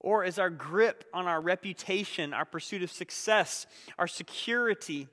Or 0.00 0.22
is 0.22 0.38
our 0.38 0.50
grip 0.50 1.04
on 1.14 1.26
our 1.26 1.40
reputation, 1.40 2.34
our 2.34 2.44
pursuit 2.44 2.82
of 2.82 2.90
success, 2.90 3.66
our 3.98 4.06
security, 4.06 5.08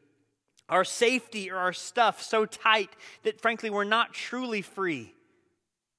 our 0.68 0.84
safety, 0.84 1.50
or 1.50 1.58
our 1.58 1.74
stuff 1.74 2.22
so 2.22 2.46
tight 2.46 2.90
that 3.24 3.40
frankly 3.40 3.70
we're 3.70 3.86
not 3.86 4.14
truly 4.14 4.62
free 4.62 5.14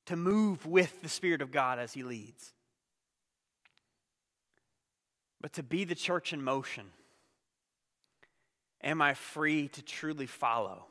to 0.07 0.16
move 0.16 0.66
with 0.66 1.03
the 1.03 1.09
Spirit 1.09 1.42
of 1.42 1.53
God 1.53 1.79
as 1.79 1.92
He 1.92 2.03
leads? 2.03 2.53
But 5.40 5.53
to 5.55 5.62
be 5.62 5.85
the 5.85 5.95
church 5.95 6.33
in 6.33 6.42
motion, 6.42 6.87
am 8.83 9.03
I 9.03 9.14
free 9.14 9.69
to 9.69 9.83
truly 9.83 10.27
follow? 10.27 10.87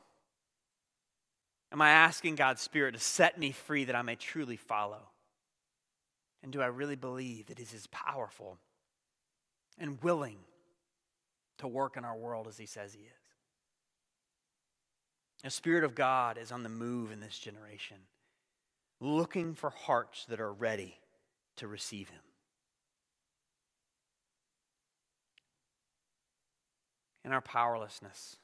Am 1.72 1.82
I 1.82 1.90
asking 1.90 2.36
God's 2.36 2.62
Spirit 2.62 2.92
to 2.92 3.00
set 3.00 3.38
me 3.38 3.50
free 3.50 3.84
that 3.84 3.96
I 3.96 4.02
may 4.02 4.14
truly 4.14 4.56
follow? 4.56 5.02
And 6.42 6.52
do 6.52 6.62
I 6.62 6.66
really 6.66 6.96
believe 6.96 7.46
that 7.46 7.58
He 7.58 7.64
is 7.64 7.88
powerful 7.88 8.58
and 9.78 10.02
willing 10.02 10.38
to 11.58 11.66
work 11.66 11.96
in 11.96 12.04
our 12.04 12.16
world 12.16 12.46
as 12.46 12.56
He 12.56 12.66
says 12.66 12.94
He 12.94 13.00
is? 13.00 13.26
The 15.42 15.50
Spirit 15.50 15.84
of 15.84 15.94
God 15.94 16.38
is 16.38 16.52
on 16.52 16.62
the 16.62 16.68
move 16.68 17.12
in 17.12 17.20
this 17.20 17.38
generation, 17.38 17.98
looking 19.00 19.54
for 19.54 19.70
hearts 19.70 20.24
that 20.26 20.40
are 20.40 20.52
ready 20.52 20.98
to 21.56 21.68
receive 21.68 22.08
Him. 22.08 22.20
In 27.24 27.32
our 27.32 27.40
powerlessness, 27.40 28.36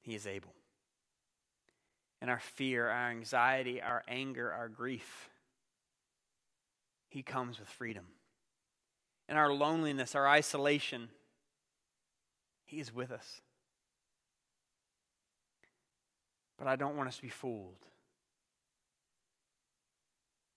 He 0.00 0.14
is 0.14 0.26
able. 0.26 0.54
In 2.22 2.28
our 2.28 2.40
fear, 2.40 2.88
our 2.88 3.10
anxiety, 3.10 3.80
our 3.80 4.02
anger, 4.06 4.52
our 4.52 4.68
grief, 4.68 5.30
he 7.10 7.22
comes 7.22 7.58
with 7.58 7.68
freedom. 7.68 8.06
In 9.28 9.36
our 9.36 9.52
loneliness, 9.52 10.14
our 10.14 10.28
isolation, 10.28 11.08
He 12.64 12.78
is 12.78 12.94
with 12.94 13.10
us. 13.10 13.40
But 16.56 16.68
I 16.68 16.76
don't 16.76 16.96
want 16.96 17.08
us 17.08 17.16
to 17.16 17.22
be 17.22 17.28
fooled. 17.28 17.84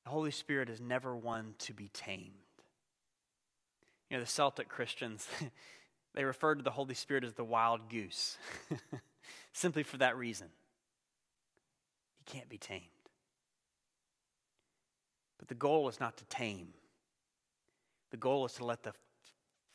The 0.04 0.10
Holy 0.10 0.32
Spirit 0.32 0.70
is 0.70 0.82
never 0.82 1.16
one 1.16 1.56
to 1.60 1.74
be 1.74 1.90
tamed. 1.94 2.32
You 4.10 4.18
know, 4.18 4.24
the 4.24 4.30
Celtic 4.30 4.70
Christians, 4.70 5.28
they 6.14 6.24
referred 6.24 6.56
to 6.56 6.64
the 6.64 6.72
Holy 6.72 6.94
Spirit 6.94 7.24
as 7.24 7.34
the 7.34 7.44
wild 7.44 7.90
goose, 7.90 8.38
simply 9.54 9.84
for 9.84 9.98
that 9.98 10.18
reason. 10.18 10.48
He 12.18 12.32
can't 12.32 12.50
be 12.50 12.58
tamed. 12.58 12.84
But 15.40 15.48
the 15.48 15.56
goal 15.56 15.90
is 15.90 16.00
not 16.00 16.18
to 16.18 16.26
tame, 16.26 16.70
the 18.12 18.18
goal 18.18 18.46
is 18.46 18.54
to 18.54 18.66
let 18.66 18.84
the 18.84 18.94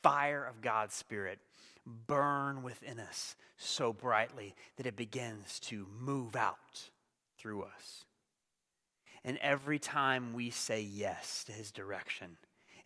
fire 0.02 0.44
of 0.44 0.60
God's 0.60 0.94
Spirit 0.94 1.40
burn 2.06 2.62
within 2.62 3.00
us 3.00 3.34
so 3.56 3.92
brightly 3.92 4.54
that 4.76 4.86
it 4.86 4.96
begins 4.96 5.58
to 5.60 5.86
move 5.98 6.36
out 6.36 6.90
through 7.38 7.62
us. 7.62 8.04
And 9.24 9.38
every 9.38 9.78
time 9.78 10.32
we 10.32 10.50
say 10.50 10.80
yes 10.80 11.44
to 11.44 11.52
his 11.52 11.70
direction, 11.70 12.36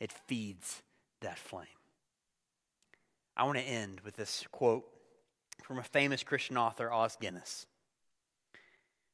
it 0.00 0.12
feeds 0.12 0.82
that 1.20 1.38
flame. 1.38 1.66
I 3.36 3.44
want 3.44 3.58
to 3.58 3.64
end 3.64 4.00
with 4.00 4.16
this 4.16 4.44
quote 4.50 4.84
from 5.62 5.78
a 5.78 5.82
famous 5.82 6.22
Christian 6.22 6.56
author, 6.56 6.92
Os 6.92 7.16
Guinness, 7.16 7.66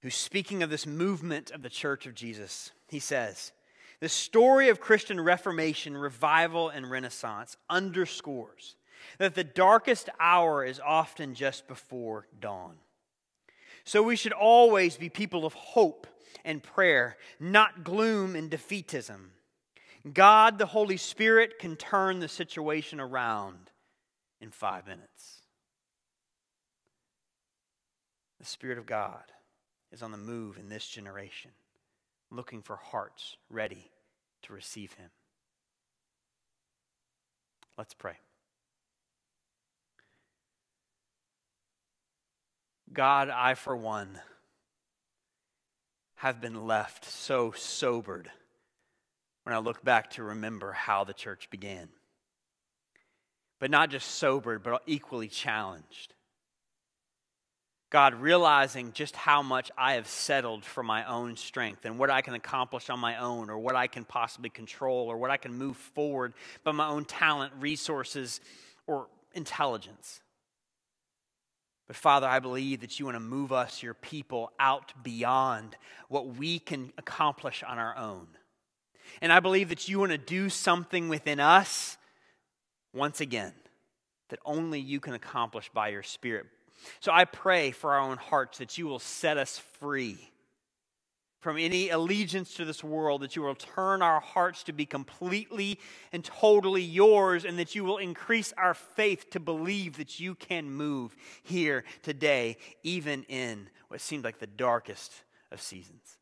who's 0.02 0.14
speaking 0.14 0.62
of 0.62 0.70
this 0.70 0.86
movement 0.86 1.50
of 1.50 1.62
the 1.62 1.68
Church 1.68 2.06
of 2.06 2.14
Jesus. 2.14 2.72
He 2.88 2.98
says, 2.98 3.52
The 4.00 4.08
story 4.08 4.68
of 4.68 4.80
Christian 4.80 5.20
Reformation, 5.20 5.96
revival, 5.96 6.68
and 6.68 6.90
Renaissance 6.90 7.56
underscores 7.68 8.76
that 9.18 9.34
the 9.34 9.44
darkest 9.44 10.08
hour 10.18 10.64
is 10.64 10.80
often 10.80 11.34
just 11.34 11.68
before 11.68 12.26
dawn. 12.40 12.76
So 13.84 14.02
we 14.02 14.16
should 14.16 14.32
always 14.32 14.96
be 14.96 15.08
people 15.08 15.46
of 15.46 15.54
hope 15.54 16.06
and 16.48 16.62
prayer, 16.62 17.18
not 17.38 17.84
gloom 17.84 18.34
and 18.34 18.50
defeatism. 18.50 19.18
God, 20.14 20.56
the 20.56 20.64
Holy 20.64 20.96
Spirit, 20.96 21.58
can 21.58 21.76
turn 21.76 22.20
the 22.20 22.28
situation 22.28 23.00
around 23.00 23.70
in 24.40 24.50
five 24.50 24.86
minutes. 24.86 25.42
The 28.40 28.46
Spirit 28.46 28.78
of 28.78 28.86
God 28.86 29.24
is 29.92 30.02
on 30.02 30.10
the 30.10 30.16
move 30.16 30.56
in 30.56 30.70
this 30.70 30.88
generation, 30.88 31.50
looking 32.30 32.62
for 32.62 32.76
hearts 32.76 33.36
ready 33.50 33.90
to 34.44 34.54
receive 34.54 34.94
Him. 34.94 35.10
Let's 37.76 37.92
pray. 37.92 38.14
God, 42.90 43.28
I, 43.28 43.52
for 43.52 43.76
one, 43.76 44.18
have 46.18 46.40
been 46.40 46.66
left 46.66 47.04
so 47.04 47.52
sobered 47.52 48.30
when 49.44 49.54
I 49.54 49.58
look 49.58 49.84
back 49.84 50.10
to 50.10 50.22
remember 50.22 50.72
how 50.72 51.04
the 51.04 51.12
church 51.12 51.48
began. 51.48 51.88
But 53.60 53.70
not 53.70 53.90
just 53.90 54.10
sobered, 54.16 54.62
but 54.62 54.82
equally 54.86 55.28
challenged. 55.28 56.14
God, 57.90 58.14
realizing 58.16 58.92
just 58.92 59.16
how 59.16 59.42
much 59.42 59.70
I 59.78 59.94
have 59.94 60.06
settled 60.08 60.64
for 60.64 60.82
my 60.82 61.06
own 61.06 61.36
strength 61.36 61.84
and 61.84 61.98
what 61.98 62.10
I 62.10 62.20
can 62.20 62.34
accomplish 62.34 62.90
on 62.90 62.98
my 62.98 63.16
own, 63.18 63.48
or 63.48 63.58
what 63.58 63.76
I 63.76 63.86
can 63.86 64.04
possibly 64.04 64.50
control, 64.50 65.06
or 65.06 65.16
what 65.16 65.30
I 65.30 65.38
can 65.38 65.54
move 65.54 65.76
forward 65.76 66.34
by 66.64 66.72
my 66.72 66.88
own 66.88 67.04
talent, 67.04 67.52
resources, 67.60 68.40
or 68.86 69.06
intelligence. 69.34 70.20
But 71.88 71.96
Father, 71.96 72.28
I 72.28 72.38
believe 72.38 72.82
that 72.82 72.98
you 72.98 73.06
want 73.06 73.16
to 73.16 73.20
move 73.20 73.50
us, 73.50 73.82
your 73.82 73.94
people, 73.94 74.52
out 74.60 74.92
beyond 75.02 75.76
what 76.08 76.36
we 76.36 76.58
can 76.58 76.92
accomplish 76.98 77.64
on 77.66 77.78
our 77.78 77.96
own. 77.96 78.28
And 79.22 79.32
I 79.32 79.40
believe 79.40 79.70
that 79.70 79.88
you 79.88 79.98
want 79.98 80.12
to 80.12 80.18
do 80.18 80.50
something 80.50 81.08
within 81.08 81.40
us 81.40 81.96
once 82.94 83.20
again 83.20 83.54
that 84.28 84.38
only 84.44 84.78
you 84.78 85.00
can 85.00 85.14
accomplish 85.14 85.70
by 85.72 85.88
your 85.88 86.02
Spirit. 86.02 86.46
So 87.00 87.10
I 87.10 87.24
pray 87.24 87.70
for 87.70 87.94
our 87.94 88.00
own 88.00 88.18
hearts 88.18 88.58
that 88.58 88.76
you 88.76 88.86
will 88.86 88.98
set 88.98 89.38
us 89.38 89.58
free 89.80 90.30
from 91.40 91.56
any 91.56 91.90
allegiance 91.90 92.54
to 92.54 92.64
this 92.64 92.82
world, 92.82 93.22
that 93.22 93.36
you 93.36 93.42
will 93.42 93.54
turn 93.54 94.02
our 94.02 94.20
hearts 94.20 94.64
to 94.64 94.72
be 94.72 94.84
completely 94.84 95.78
and 96.12 96.24
totally 96.24 96.82
yours, 96.82 97.44
and 97.44 97.58
that 97.58 97.74
you 97.74 97.84
will 97.84 97.98
increase 97.98 98.52
our 98.58 98.74
faith 98.74 99.30
to 99.30 99.40
believe 99.40 99.96
that 99.98 100.18
you 100.18 100.34
can 100.34 100.70
move 100.70 101.14
here 101.42 101.84
today, 102.02 102.56
even 102.82 103.22
in 103.24 103.68
what 103.88 104.00
seemed 104.00 104.24
like 104.24 104.38
the 104.38 104.46
darkest 104.46 105.12
of 105.52 105.62
seasons. 105.62 106.18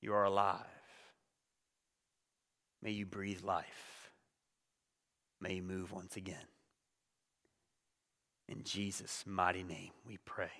You 0.00 0.14
are 0.14 0.24
alive. 0.24 0.60
May 2.80 2.92
you 2.92 3.06
breathe 3.06 3.42
life. 3.42 4.10
May 5.40 5.54
you 5.54 5.62
move 5.62 5.92
once 5.92 6.16
again. 6.16 6.36
In 8.48 8.64
Jesus' 8.64 9.24
mighty 9.26 9.62
name 9.62 9.90
we 10.06 10.18
pray. 10.24 10.50